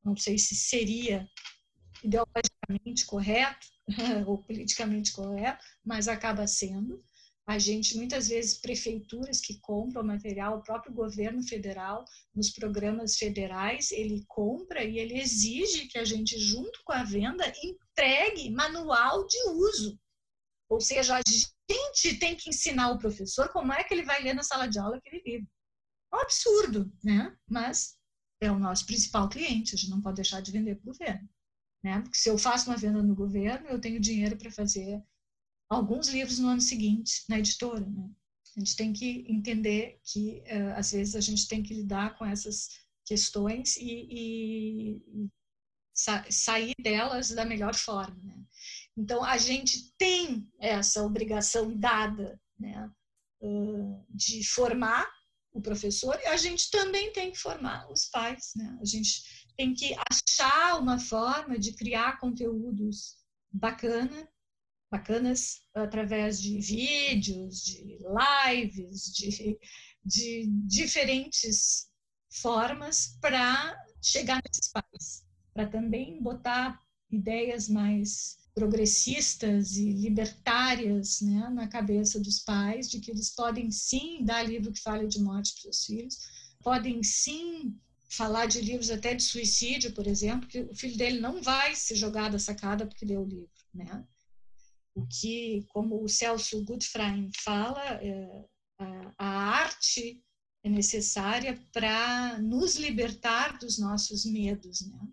[0.03, 1.27] Não sei se seria
[2.03, 3.65] ideologicamente correto
[4.27, 7.01] ou politicamente correto, mas acaba sendo.
[7.45, 13.91] A gente, muitas vezes, prefeituras que compram material, o próprio governo federal, nos programas federais,
[13.91, 19.37] ele compra e ele exige que a gente, junto com a venda, entregue manual de
[19.49, 19.99] uso.
[20.69, 24.33] Ou seja, a gente tem que ensinar o professor como é que ele vai ler
[24.33, 25.47] na sala de aula aquele livro.
[26.13, 27.35] É um absurdo, né?
[27.49, 27.97] Mas
[28.39, 31.29] é o nosso principal cliente, a gente não pode deixar de vender para o governo.
[31.83, 32.01] Né?
[32.01, 35.03] Porque se eu faço uma venda no governo, eu tenho dinheiro para fazer
[35.73, 37.85] alguns livros no ano seguinte na editora.
[37.85, 38.09] Né?
[38.55, 42.25] A gente tem que entender que, uh, às vezes, a gente tem que lidar com
[42.25, 42.69] essas
[43.05, 45.29] questões e, e,
[45.93, 48.19] sa sair delas da melhor forma.
[48.23, 48.43] Né?
[48.97, 52.89] Então, a gente tem essa obrigação dada né,
[53.41, 55.07] uh, de formar
[55.51, 58.53] o professor e a gente também tem que formar os pais.
[58.55, 58.77] Né?
[58.81, 59.23] A gente
[59.55, 63.17] tem que achar uma forma de criar conteúdos
[63.51, 64.27] bacana,
[64.93, 67.97] bacanas através de vídeos, de
[68.45, 69.59] lives, de,
[70.05, 71.89] de diferentes
[72.29, 76.79] formas para chegar nesses pais, para também botar
[77.11, 84.23] ideias mais progressistas e libertárias né, na cabeça dos pais, de que eles podem sim
[84.23, 86.19] dar livro que fale de morte para os filhos,
[86.61, 87.75] podem sim
[88.09, 91.95] falar de livros até de suicídio, por exemplo, que o filho dele não vai se
[91.95, 94.05] jogar da sacada porque leu o livro, né?
[94.95, 98.45] O que, como o Celso Gutfrein fala, é,
[98.79, 100.23] a, a arte
[100.63, 105.07] é necessária para nos libertar dos nossos medos, né?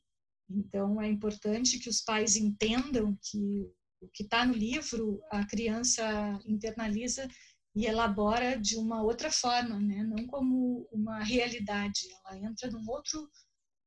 [0.49, 6.03] Então, é importante que os pais entendam que o que está no livro, a criança
[6.47, 7.29] internaliza
[7.75, 10.03] e elabora de uma outra forma, né?
[10.03, 13.31] não como uma realidade, ela entra num outro,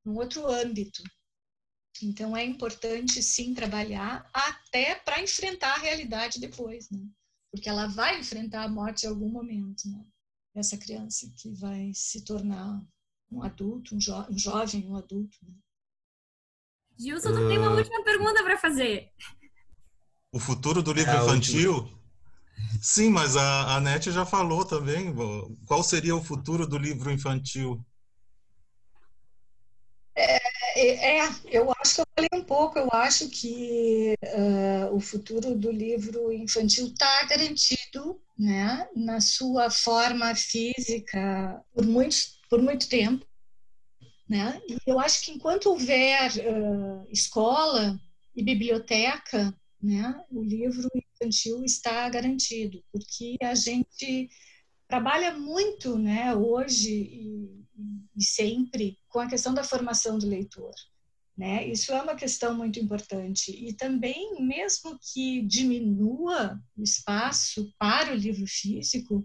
[0.04, 1.02] num outro âmbito.
[2.02, 4.28] Então é importante sim trabalhar
[4.74, 6.98] até para enfrentar a realidade depois, né?
[7.52, 10.04] porque ela vai enfrentar a morte em algum momento, né?
[10.56, 12.82] essa criança que vai se tornar
[13.30, 15.36] um adulto, um, jo um jovem, um adulto.
[15.42, 15.54] Né?
[16.98, 17.48] Gilson, tu uh...
[17.48, 17.76] tem uma ah.
[17.76, 19.12] última pergunta para fazer.
[20.32, 22.00] O futuro do livro é infantil
[22.80, 25.12] Sim, mas a, a NET já falou também.
[25.66, 27.84] Qual seria o futuro do livro infantil?
[30.16, 30.38] É,
[30.74, 32.78] é, é eu acho que eu falei um pouco.
[32.78, 40.34] Eu acho que uh, o futuro do livro infantil está garantido, né, na sua forma
[40.34, 43.26] física, por muitos por muito tempo,
[44.28, 44.60] né?
[44.68, 47.98] E eu acho que enquanto houver uh, escola
[48.34, 49.52] e biblioteca,
[49.82, 54.28] né, o livro infantil está garantido, porque a gente
[54.88, 57.66] trabalha muito, né, hoje e,
[58.16, 60.74] e sempre com a questão da formação do leitor.
[61.36, 61.66] Né?
[61.66, 63.50] Isso é uma questão muito importante.
[63.50, 69.24] E também, mesmo que diminua o espaço para o livro físico,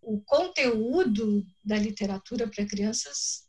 [0.00, 3.46] o conteúdo da literatura para crianças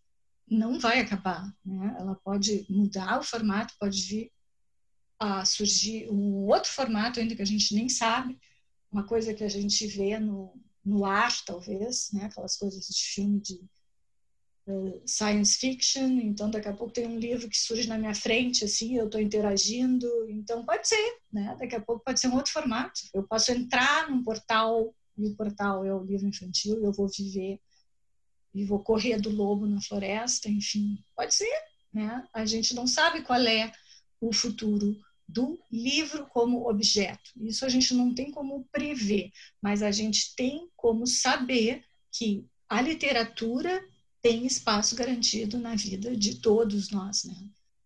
[0.48, 1.50] não vai acabar.
[1.66, 1.96] Né?
[1.98, 4.32] Ela pode mudar o formato, pode vir
[5.18, 8.40] a surgir um outro formato ainda que a gente nem sabe,
[8.92, 12.26] uma coisa que a gente vê no, no ar, talvez, né?
[12.26, 13.60] aquelas coisas de filme de
[15.06, 18.96] science fiction, então daqui a pouco tem um livro que surge na minha frente, assim,
[18.96, 21.56] eu estou interagindo, então pode ser, né?
[21.60, 23.02] Daqui a pouco pode ser um outro formato.
[23.14, 27.60] Eu posso entrar num portal e o portal é o livro infantil, eu vou viver
[28.54, 31.54] e vou correr do lobo na floresta, enfim, pode ser,
[31.94, 32.26] né?
[32.34, 33.72] A gente não sabe qual é
[34.20, 34.96] o futuro
[35.32, 37.32] do livro como objeto.
[37.38, 42.82] Isso a gente não tem como prever, mas a gente tem como saber que a
[42.82, 43.84] literatura
[44.22, 47.36] tem espaço garantido na vida de todos nós, né?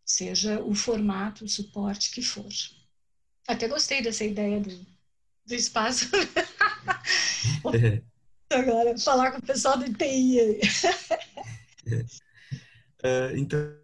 [0.03, 2.47] Seja o formato, o suporte que for.
[3.47, 4.85] Até gostei dessa ideia do,
[5.45, 6.09] do espaço.
[8.51, 10.59] Agora, falar com o pessoal do TI.
[13.03, 13.75] uh, então,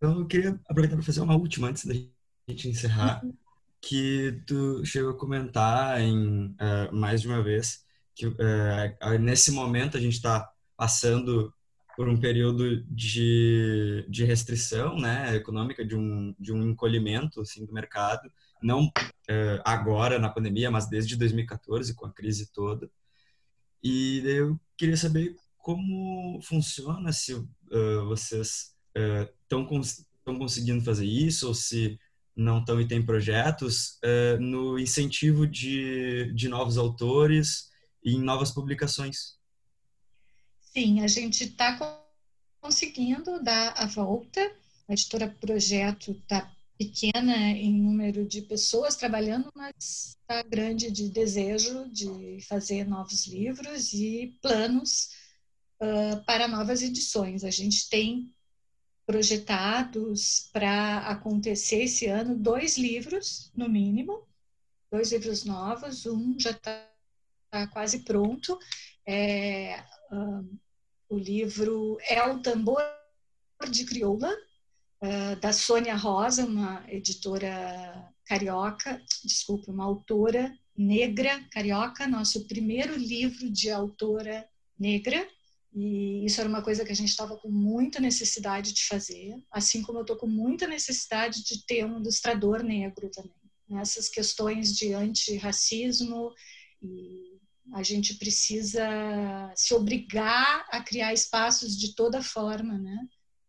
[0.00, 2.15] eu queria aproveitar para fazer uma última antes da gente
[2.48, 3.34] encerrar, uhum.
[3.80, 7.84] que tu chegou a comentar em uh, mais de uma vez
[8.14, 11.52] que uh, nesse momento a gente está passando
[11.96, 17.72] por um período de, de restrição né, econômica, de um, de um encolhimento assim, do
[17.72, 18.30] mercado,
[18.62, 18.92] não
[19.26, 22.90] é, agora na pandemia, mas desde 2014, com a crise toda.
[23.82, 27.46] E eu queria saber como funciona, se uh,
[28.08, 28.74] vocês
[29.42, 31.98] estão uh, cons conseguindo fazer isso, ou se
[32.36, 37.70] não estão e têm projetos, uh, no incentivo de, de novos autores
[38.04, 39.36] e em novas publicações.
[40.60, 41.78] Sim, a gente está
[42.60, 44.40] conseguindo dar a volta.
[44.86, 51.88] A editora Projeto está pequena em número de pessoas trabalhando, mas está grande de desejo
[51.88, 55.08] de fazer novos livros e planos
[55.80, 57.44] uh, para novas edições.
[57.44, 58.35] A gente tem
[59.06, 64.26] projetados para acontecer esse ano dois livros, no mínimo,
[64.90, 66.04] dois livros novos.
[66.06, 66.90] Um já está
[67.50, 68.58] tá quase pronto.
[69.06, 69.80] É,
[70.10, 70.58] uh,
[71.08, 72.82] o livro É o Tambor
[73.70, 74.34] de Crioula,
[75.00, 83.48] uh, da Sônia Rosa, uma editora carioca, desculpa, uma autora negra carioca, nosso primeiro livro
[83.50, 84.46] de autora
[84.78, 85.26] negra.
[85.76, 89.82] E isso era uma coisa que a gente estava com muita necessidade de fazer, assim
[89.82, 93.36] como eu estou com muita necessidade de ter um ilustrador negro também.
[93.68, 96.32] Nessas questões de antirracismo
[96.82, 97.36] e
[97.74, 103.06] a gente precisa se obrigar a criar espaços de toda forma, né?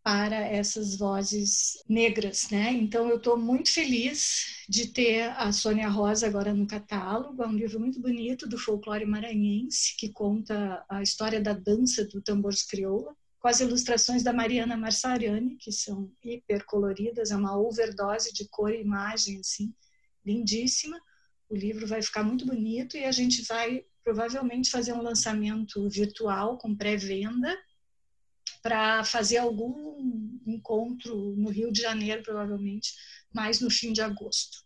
[0.08, 2.72] Para essas vozes negras, né?
[2.72, 7.44] Então eu estou muito feliz de ter a Sônia Rosa agora no catálogo.
[7.44, 12.22] É um livro muito bonito do folclore maranhense que conta a história da dança do
[12.22, 18.32] tambor crioula, com as ilustrações da Mariana Marsariani, que são hiper coloridas, é uma overdose
[18.32, 19.74] de cor e imagem assim,
[20.26, 20.98] lindíssima.
[21.50, 26.58] O livro vai ficar muito bonito e a gente vai provavelmente fazer um lançamento virtual
[26.58, 27.54] com pré-venda
[28.68, 32.92] para fazer algum encontro no Rio de Janeiro, provavelmente,
[33.34, 34.58] mais no fim de agosto.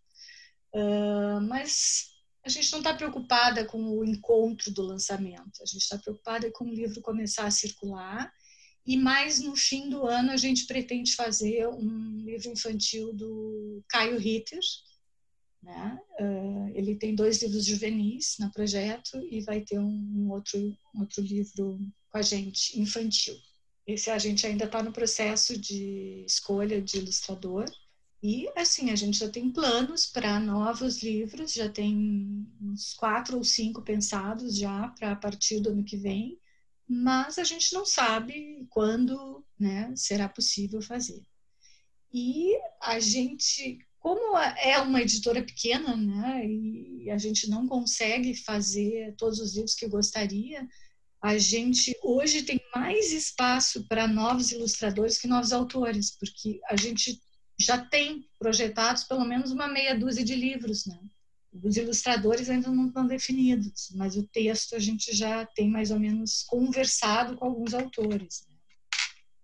[0.73, 2.07] Uh, mas
[2.43, 6.65] a gente não está preocupada com o encontro do lançamento, a gente está preocupada com
[6.65, 8.33] o livro começar a circular
[8.87, 14.17] e mais no fim do ano a gente pretende fazer um livro infantil do Caio
[14.17, 14.59] Ritter,
[15.61, 15.99] né?
[16.19, 20.57] Uh, ele tem dois livros juvenis no projeto e vai ter um, um outro,
[20.95, 21.77] um outro livro
[22.09, 23.37] com a gente, infantil.
[23.85, 27.65] Esse a gente ainda está no processo de escolha de ilustrador.
[28.23, 33.43] E, assim, a gente já tem planos para novos livros, já tem uns quatro ou
[33.43, 36.39] cinco pensados já para a partir do ano que vem,
[36.87, 41.23] mas a gente não sabe quando né, será possível fazer.
[42.13, 49.15] E a gente como é uma editora pequena, né, e a gente não consegue fazer
[49.15, 50.67] todos os livros que gostaria,
[51.21, 57.21] a gente hoje tem mais espaço para novos ilustradores que novos autores, porque a gente
[57.59, 60.97] já tem projetados pelo menos uma meia dúzia de livros, né?
[61.53, 65.99] Os ilustradores ainda não estão definidos, mas o texto a gente já tem mais ou
[65.99, 68.45] menos conversado com alguns autores.
[68.47, 68.51] Né?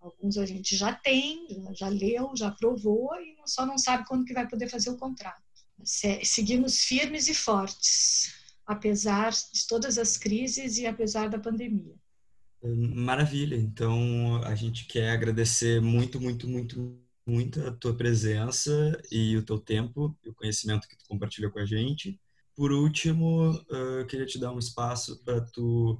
[0.00, 4.32] alguns a gente já tem, já leu, já aprovou e só não sabe quando que
[4.32, 5.42] vai poder fazer o contrato.
[5.84, 8.32] Seguimos firmes e fortes,
[8.68, 11.94] apesar de todas as crises e apesar da pandemia.
[12.62, 13.56] Maravilha.
[13.56, 19.58] Então, a gente quer agradecer muito, muito, muito, muito a tua presença e o teu
[19.58, 22.20] tempo e o conhecimento que tu compartilha com a gente.
[22.54, 23.58] Por último,
[24.08, 25.98] queria te dar um espaço para tu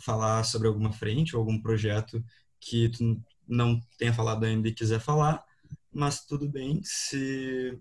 [0.00, 2.24] falar sobre alguma frente ou algum projeto
[2.60, 5.44] que tu não tenha falado ainda e quiser falar,
[5.92, 7.78] mas tudo bem, se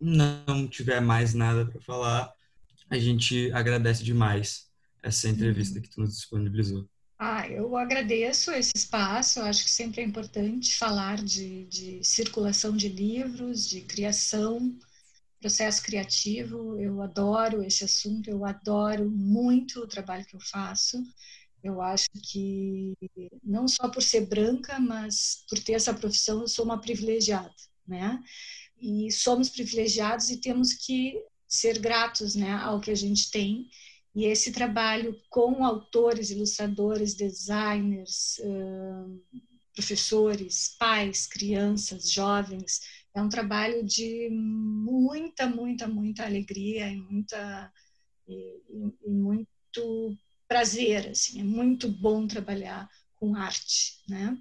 [0.00, 2.32] não tiver mais nada para falar,
[2.90, 4.68] a gente agradece demais
[5.02, 5.82] essa entrevista uhum.
[5.82, 6.86] que tu nos disponibilizou.
[7.18, 9.38] Ah, eu agradeço esse espaço.
[9.38, 14.74] Eu acho que sempre é importante falar de, de circulação de livros, de criação,
[15.38, 16.80] processo criativo.
[16.80, 21.02] Eu adoro esse assunto, eu adoro muito o trabalho que eu faço.
[21.62, 22.94] Eu acho que
[23.44, 27.54] não só por ser branca, mas por ter essa profissão, eu sou uma privilegiada,
[27.86, 28.18] né?
[28.80, 33.68] E somos privilegiados e temos que ser gratos, né, ao que a gente tem.
[34.14, 38.40] E esse trabalho com autores, ilustradores, designers,
[39.74, 42.80] professores, pais, crianças, jovens,
[43.14, 47.72] é um trabalho de muita, muita, muita alegria e muita
[48.28, 48.62] e,
[49.04, 54.36] e muito prazer, assim, é muito bom trabalhar com arte, né?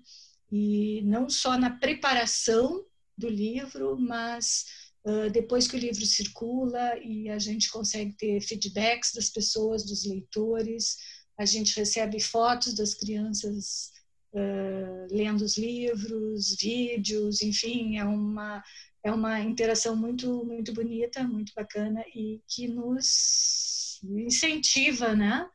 [0.51, 2.85] E não só na preparação
[3.17, 4.65] do livro, mas
[5.05, 10.05] uh, depois que o livro circula e a gente consegue ter feedbacks das pessoas, dos
[10.05, 10.97] leitores,
[11.37, 13.91] a gente recebe fotos das crianças
[14.33, 18.63] uh, lendo os livros, vídeos, enfim, é uma
[19.01, 25.47] é uma interação muito muito bonita, muito bacana e que nos incentiva, né?